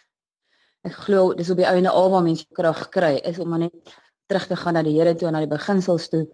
ek 0.89 0.97
glo 1.05 1.35
dis 1.37 1.51
op 1.53 1.61
die 1.61 1.69
einde 1.69 1.93
almal 1.93 2.25
mense 2.25 2.47
krag 2.57 2.87
kry 2.95 3.17
is 3.29 3.39
om 3.43 3.59
net 3.61 3.95
terug 4.31 4.49
te 4.49 4.57
gaan 4.57 4.79
na 4.79 4.83
die 4.87 4.97
Here 4.97 5.15
toe 5.15 5.29
en 5.29 5.37
na 5.37 5.45
die 5.45 5.53
beginsels 5.53 6.09
toe. 6.09 6.25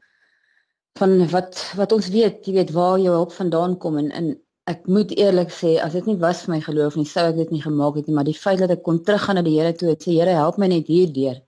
Van 1.00 1.18
wat 1.34 1.58
wat 1.80 1.92
ons 1.92 2.12
weet 2.14 2.46
jy 2.46 2.54
weet 2.60 2.72
waar 2.76 2.98
jou 3.02 3.18
hulp 3.18 3.34
vandaan 3.34 3.78
kom 3.82 3.98
en 3.98 4.10
en 4.14 4.32
ek 4.70 4.86
moet 4.86 5.10
eerlik 5.18 5.50
sê 5.50 5.80
as 5.82 5.98
dit 5.98 6.06
nie 6.06 6.18
was 6.22 6.44
vir 6.44 6.54
my 6.54 6.60
geloof 6.62 6.96
nie 6.96 7.08
sou 7.08 7.24
ek 7.32 7.40
dit 7.40 7.50
nie 7.50 7.62
gemaak 7.64 7.96
het 7.98 8.06
nie 8.06 8.14
maar 8.14 8.28
die 8.30 8.38
feit 8.38 8.62
dat 8.62 8.70
ek 8.70 8.84
kon 8.86 9.02
teruggaan 9.02 9.40
na 9.40 9.42
die 9.42 9.58
Here 9.58 9.74
toe 9.74 9.90
het 9.90 10.06
sê 10.06 10.14
Here 10.20 10.38
help 10.38 10.58
my 10.58 10.70
net 10.70 10.86
hierdeur. 10.86 11.42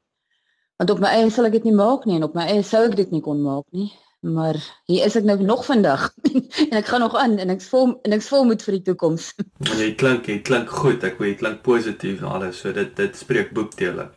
Want 0.82 0.90
op 0.90 0.98
my 0.98 1.14
eie 1.14 1.30
sal 1.30 1.46
ek 1.46 1.60
dit 1.60 1.70
nie 1.70 1.78
maak 1.78 2.10
nie 2.10 2.18
en 2.18 2.26
op 2.26 2.34
my 2.34 2.48
eie 2.50 2.66
sou 2.66 2.88
ek 2.88 2.98
dit 2.98 3.14
nie 3.14 3.22
kon 3.22 3.38
maak 3.38 3.70
nie 3.70 3.92
maar 4.24 4.56
hier 4.88 5.04
is 5.04 5.16
ek 5.16 5.26
nou 5.28 5.36
nog 5.42 5.64
vandag 5.66 6.08
en 6.70 6.76
ek 6.80 6.88
gaan 6.90 7.04
nog 7.04 7.16
aan 7.20 7.36
en 7.38 7.52
ek's 7.52 7.68
vol 7.68 7.94
en 8.02 8.16
ek's 8.16 8.28
vol 8.32 8.46
moed 8.48 8.62
vir 8.64 8.78
die 8.78 8.84
toekoms. 8.88 9.32
jy 9.82 9.90
klink 10.00 10.28
jy 10.28 10.38
klink 10.46 10.72
goed, 10.72 11.04
ek 11.04 11.20
weet 11.20 11.34
jy 11.34 11.40
klink 11.42 11.62
positief 11.66 12.22
en 12.22 12.32
alles, 12.38 12.62
so 12.62 12.72
dit 12.72 12.94
dit 12.96 13.16
spreek 13.16 13.52
boekdele. 13.56 14.08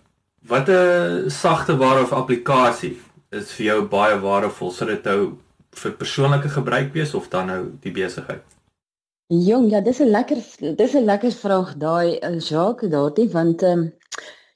Wat 0.48 0.70
'n 0.70 1.30
sagte 1.30 1.76
ware 1.78 2.04
of 2.04 2.14
applikasie 2.14 2.96
is 3.36 3.52
vir 3.52 3.66
jou 3.66 3.82
baie 3.92 4.20
waardevol, 4.20 4.72
sal 4.72 4.88
dit 4.88 5.04
nou 5.04 5.38
vir 5.76 5.92
persoonlike 5.92 6.50
gebruik 6.50 6.94
wees 6.94 7.14
of 7.14 7.28
dan 7.30 7.52
nou 7.52 7.62
die 7.84 7.92
besigheid? 7.92 8.44
Jong, 9.28 9.70
ja, 9.70 9.82
dis 9.82 10.00
'n 10.00 10.12
lekker 10.12 10.40
dis 10.76 10.94
'n 10.96 11.06
lekker 11.06 11.32
vraag 11.32 11.76
daai 11.76 12.18
eh, 12.18 12.40
Jacques 12.40 12.90
daardie 12.90 13.30
want 13.30 13.62
ehm 13.64 13.80
um, 13.80 13.94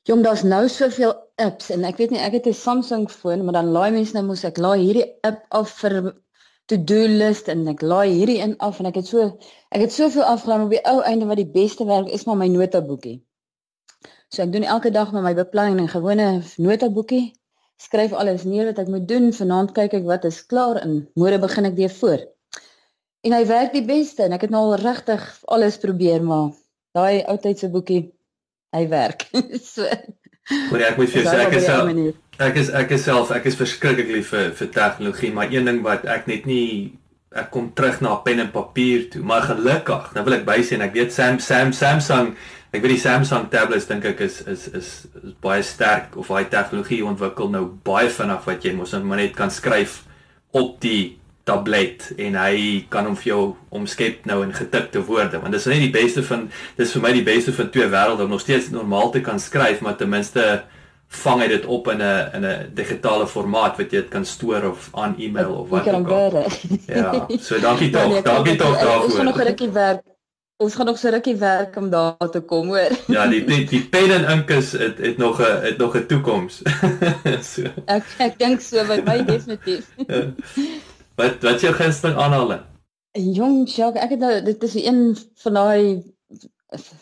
Jong, 0.10 0.24
daar's 0.24 0.42
nou 0.42 0.68
soveel 0.68 1.14
apps 1.46 1.70
en 1.74 1.86
ek 1.90 1.98
weet 2.02 2.12
nie 2.14 2.22
ek 2.22 2.36
het 2.38 2.48
'n 2.48 2.58
Samsung 2.58 3.08
foon, 3.12 3.44
maar 3.46 3.58
dan 3.60 3.72
laai 3.78 3.92
mense 3.92 4.14
nou 4.14 4.24
mos 4.28 4.44
ek 4.50 4.58
laai 4.58 4.80
hierdie 4.80 5.08
app 5.30 5.46
af 5.50 5.74
vir 5.82 6.14
to-do 6.72 7.02
list 7.22 7.50
en 7.52 7.68
ek 7.68 7.82
laai 7.82 8.10
hierdie 8.10 8.40
in 8.46 8.56
af 8.68 8.80
en 8.80 8.88
ek 8.90 9.02
het 9.02 9.08
so 9.08 9.26
ek 9.72 9.82
het 9.82 9.94
soveel 9.94 10.24
afgelaai 10.24 10.64
op 10.66 10.74
die 10.76 10.86
ou 10.92 11.02
einde 11.02 11.26
wat 11.32 11.42
die 11.42 11.52
beste 11.60 11.86
werk 11.86 12.08
is 12.08 12.26
maar 12.26 12.38
my 12.40 12.48
notaboekie. 12.48 13.18
So 14.32 14.44
ek 14.44 14.54
doen 14.54 14.64
elke 14.64 14.92
dag 14.92 15.12
met 15.12 15.24
my 15.24 15.34
beplanning 15.36 15.82
'n 15.82 15.94
gewone 15.96 16.28
notaboekie. 16.58 17.34
Skryf 17.78 18.14
alles 18.14 18.44
neer 18.44 18.66
wat 18.66 18.80
ek 18.80 18.88
moet 18.88 19.08
doen. 19.08 19.34
Vanaand 19.34 19.74
kyk 19.74 19.94
ek 19.94 20.06
wat 20.06 20.26
is 20.26 20.46
klaar 20.46 20.78
en 20.84 21.10
môre 21.20 21.40
begin 21.40 21.66
ek 21.66 21.76
weer 21.76 21.90
voor. 21.90 22.22
En 23.24 23.34
hy 23.34 23.46
werk 23.46 23.74
die 23.74 23.86
beste 23.86 24.24
en 24.24 24.34
ek 24.34 24.42
het 24.42 24.54
nou 24.54 24.62
al 24.70 24.80
regtig 24.82 25.44
alles 25.46 25.78
probeer 25.78 26.24
maar 26.24 26.52
daai 26.96 27.24
ou 27.28 27.38
tyd 27.38 27.60
se 27.60 27.70
boekie 27.70 28.14
hy 28.76 28.88
werk. 28.88 29.28
so. 29.74 29.86
Maar 30.50 30.88
ek 30.90 30.98
moet 30.98 31.12
vir 31.12 31.22
jou 31.22 31.28
sê 31.28 31.44
ek 31.46 31.58
is 31.60 31.68
self, 31.68 31.92
ek 32.42 32.56
is 32.62 32.72
ek 32.82 32.96
is 32.96 33.04
self 33.06 33.36
ek 33.36 33.46
is 33.52 33.60
verskriklik 33.60 34.10
lief 34.10 34.32
vir 34.34 34.50
vir 34.58 34.72
tegnologie, 34.74 35.34
maar 35.36 35.54
een 35.54 35.70
ding 35.70 35.84
wat 35.86 36.08
ek 36.10 36.26
net 36.32 36.48
nie 36.50 36.98
ek 37.32 37.52
kom 37.54 37.70
terug 37.76 38.02
na 38.04 38.18
pen 38.26 38.42
en 38.44 38.50
papier 38.52 39.06
toe, 39.12 39.22
maar 39.24 39.46
gelukkig, 39.48 40.10
nou 40.16 40.26
wil 40.26 40.40
ek 40.40 40.48
bysê 40.50 40.76
en 40.76 40.88
ek 40.88 40.98
weet 40.98 41.14
Sam 41.16 41.40
Sam 41.40 41.72
Samsung 41.76 42.34
Ek 42.72 42.80
weet 42.80 42.94
die 42.94 43.04
Samsung 43.04 43.50
tablets 43.52 43.90
dink 43.90 44.06
ek 44.08 44.22
is 44.24 44.38
is 44.48 44.62
is 44.72 44.90
is 45.20 45.34
baie 45.44 45.64
sterk 45.64 46.14
of 46.16 46.30
hy 46.32 46.46
tegnologie 46.48 47.02
ontwikkel 47.04 47.50
nou 47.52 47.66
baie 47.84 48.08
vinnig 48.08 48.46
wat 48.48 48.64
jy 48.64 48.72
mos 48.78 48.94
net 48.96 49.36
kan 49.36 49.52
skryf 49.52 49.98
op 50.56 50.78
die 50.80 51.20
tablet 51.44 52.12
en 52.18 52.36
hy 52.36 52.86
kan 52.90 53.06
hom 53.06 53.16
vir 53.16 53.32
jou 53.32 53.56
omskep 53.70 54.26
nou 54.26 54.44
in 54.44 54.54
getikte 54.54 55.02
woorde 55.06 55.40
want 55.40 55.52
dit 55.52 55.62
is 55.62 55.66
net 55.66 55.80
die 55.80 55.96
beste 56.02 56.24
van 56.24 56.50
dis 56.78 56.92
vir 56.92 57.02
my 57.02 57.14
die 57.14 57.26
beste 57.26 57.54
van 57.54 57.70
twee 57.70 57.88
wêrelde 57.90 58.24
om 58.24 58.30
nog 58.30 58.44
steeds 58.44 58.70
normaal 58.70 59.12
te 59.12 59.22
kan 59.22 59.40
skryf 59.40 59.82
maar 59.82 59.98
ten 59.98 60.10
minste 60.10 60.64
vang 61.12 61.42
hy 61.44 61.48
dit 61.52 61.66
op 61.66 61.88
in 61.92 62.02
'n 62.02 62.30
in 62.36 62.46
'n 62.46 62.72
digitale 62.74 63.28
formaat 63.28 63.78
wat 63.78 63.92
jy 63.92 64.02
dit 64.02 64.10
kan 64.10 64.26
stoor 64.26 64.64
of 64.64 64.90
aan 64.92 65.16
e-mail 65.20 65.54
of 65.54 65.70
wat 65.70 65.88
ook 65.88 66.08
al. 66.08 66.52
Ja, 66.86 67.28
so 67.40 67.60
dankie 67.60 67.90
tog, 67.96 68.08
nee, 68.08 68.22
dankie 68.22 68.56
tog 68.56 68.80
daarvoor. 68.80 69.04
Ons 69.04 69.16
gaan 69.16 69.26
nog 69.26 69.38
'n 69.38 69.44
rukkie 69.44 69.72
werk. 69.72 70.02
Ons 70.58 70.76
gaan 70.76 70.86
nog 70.86 70.98
so 70.98 71.10
rukkie 71.10 71.36
werk 71.36 71.76
om 71.76 71.90
daar 71.90 72.30
te 72.32 72.40
kom, 72.40 72.68
hoor. 72.68 72.92
Ja, 73.08 73.28
die 73.28 73.44
die, 73.44 73.66
die 73.66 73.84
pen 73.84 74.12
en 74.12 74.30
ink 74.38 74.50
is 74.50 74.72
het, 74.72 74.98
het 74.98 75.18
nog 75.18 75.40
'n 75.40 75.62
het 75.62 75.78
nog 75.78 75.96
'n 75.96 76.06
toekoms. 76.06 76.62
so. 77.54 77.62
Ek 77.86 78.04
ek 78.18 78.38
dink 78.38 78.62
so 78.62 78.86
by 78.86 79.02
my 79.06 79.26
definitief. 79.26 79.86
Wat 81.22 81.44
wat 81.46 81.62
jou 81.62 81.74
gunsteling 81.78 82.18
aanhaling? 82.18 82.62
Jong, 83.12 83.68
Jacques, 83.70 84.02
ek 84.02 84.16
het 84.16 84.22
nou 84.24 84.32
dit 84.42 84.64
is 84.64 84.76
een 84.80 85.02
van 85.44 85.58
daai 85.58 85.82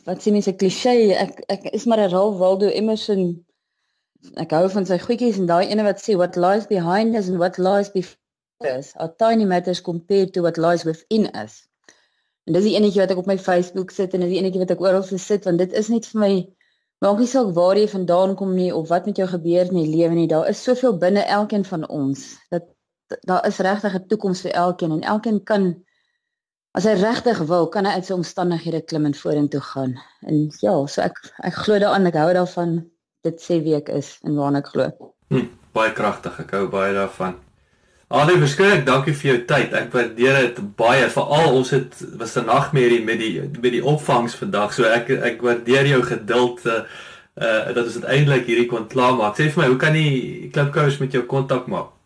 wat 0.08 0.24
sien 0.24 0.36
mense 0.36 0.52
klise, 0.60 0.96
ek 1.16 1.44
ek 1.54 1.70
is 1.78 1.86
maar 1.88 2.02
'n 2.04 2.12
Ralph 2.12 2.40
Waldo 2.42 2.68
Emerson. 2.68 3.46
Ek 4.44 4.52
hou 4.52 4.66
van 4.74 4.86
sy 4.90 4.98
goedjies 5.00 5.38
en 5.40 5.48
daai 5.48 5.70
ene 5.70 5.86
wat 5.88 6.02
sê 6.04 6.18
what 6.20 6.36
lies 6.36 6.68
behind 6.68 7.16
us 7.16 7.30
and 7.32 7.40
what 7.40 7.58
lies 7.58 7.92
before 7.94 8.74
us 8.76 8.92
are 8.98 9.14
tiny 9.24 9.46
matters 9.46 9.82
compared 9.82 10.34
to 10.34 10.42
what 10.42 10.58
lies 10.58 10.84
within 10.84 11.30
us. 11.44 11.70
En 12.44 12.58
dis 12.58 12.68
die 12.68 12.76
enetjie 12.76 13.02
wat 13.06 13.12
ek 13.16 13.22
op 13.24 13.30
my 13.32 13.38
Facebook 13.38 13.92
sit 13.96 14.14
en 14.14 14.26
dis 14.26 14.34
die 14.34 14.42
enetjie 14.42 14.66
wat 14.66 14.74
ek 14.76 14.82
oral 14.82 15.04
sit 15.04 15.46
want 15.46 15.64
dit 15.64 15.78
is 15.84 15.88
net 15.94 16.10
vir 16.12 16.20
my 16.26 16.34
maak 17.06 17.20
nie 17.20 17.32
saak 17.32 17.54
waar 17.56 17.78
jy 17.80 17.88
vandaan 17.88 18.36
kom 18.36 18.52
nie 18.56 18.74
of 18.76 18.90
wat 18.90 19.06
met 19.06 19.22
jou 19.22 19.28
gebeur 19.28 19.72
in 19.72 19.80
die 19.80 19.96
lewe 19.96 20.16
nie, 20.16 20.28
daar 20.28 20.50
is 20.50 20.64
soveel 20.64 20.98
binne 20.98 21.24
elkeen 21.24 21.64
van 21.64 21.88
ons 21.88 22.36
dat 22.52 22.68
daar 23.28 23.48
is 23.48 23.58
regtig 23.58 23.96
'n 23.96 24.08
toekoms 24.08 24.42
vir 24.42 24.52
elkeen 24.52 24.92
en 24.92 25.02
elkeen 25.02 25.44
kan 25.44 25.76
as 26.72 26.86
hy 26.86 26.94
regtig 26.94 27.40
wil, 27.50 27.68
kan 27.68 27.86
hy 27.86 27.98
uit 27.98 28.06
sy 28.06 28.14
omstandighede 28.14 28.82
klim 28.82 29.06
en 29.06 29.18
vorentoe 29.18 29.62
gaan. 29.62 29.98
En 30.22 30.50
ja, 30.62 30.74
so 30.88 31.02
ek 31.02 31.18
ek 31.44 31.54
glo 31.66 31.80
daaraan, 31.80 32.06
ek 32.06 32.20
hou 32.22 32.34
daarvan 32.34 32.80
dit 33.28 33.42
sê 33.42 33.60
wie 33.64 33.76
ek 33.76 33.90
is 33.90 34.20
en 34.24 34.36
waarna 34.36 34.62
ek 34.64 34.72
glo. 34.74 34.90
Hm, 35.34 35.50
baie 35.74 35.94
kragtig, 35.94 36.40
ek 36.40 36.52
hou 36.52 36.68
baie 36.72 36.94
daarvan. 36.94 37.36
Alre 38.10 38.40
verskriklik 38.42 38.88
dankie 38.88 39.14
vir 39.14 39.28
jou 39.30 39.42
tyd. 39.52 39.74
Ek 39.78 39.92
waardeer 39.94 40.40
dit 40.48 40.62
baie. 40.80 41.04
Veral 41.14 41.60
ons 41.60 41.70
het 41.76 41.94
was 42.18 42.38
'n 42.38 42.48
nagmerrie 42.48 43.04
met 43.06 43.20
die 43.20 43.42
met 43.42 43.72
die 43.72 43.86
opvangs 43.86 44.36
vandag. 44.36 44.74
So 44.74 44.84
ek 44.84 45.10
ek 45.10 45.42
waardeer 45.42 45.86
jou 45.86 46.02
geduld 46.02 46.66
uh 46.66 46.82
uh 47.38 47.74
dat 47.74 47.86
ons 47.86 48.02
uiteindelik 48.02 48.46
hierdie 48.46 48.66
kon 48.66 48.88
klaarmaak. 48.88 49.38
Sê 49.38 49.52
vir 49.52 49.62
my, 49.62 49.68
hoe 49.68 49.78
kan 49.78 49.94
die 49.94 50.50
klipkous 50.50 50.98
met 51.00 51.12
jou 51.14 51.24
kontak 51.24 51.68
maak? 51.68 51.99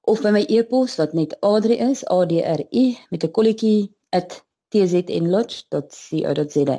of 0.00 0.22
by 0.22 0.30
my 0.30 0.46
e-pos 0.48 0.96
wat 0.96 1.12
net 1.12 1.36
Adri 1.42 1.76
is, 1.90 2.04
A 2.08 2.24
D 2.24 2.40
R 2.40 2.60
I 2.72 2.98
met 3.10 3.24
'n 3.24 3.30
kolletjie 3.30 3.92
@tznlodge.co.za. 4.72 6.78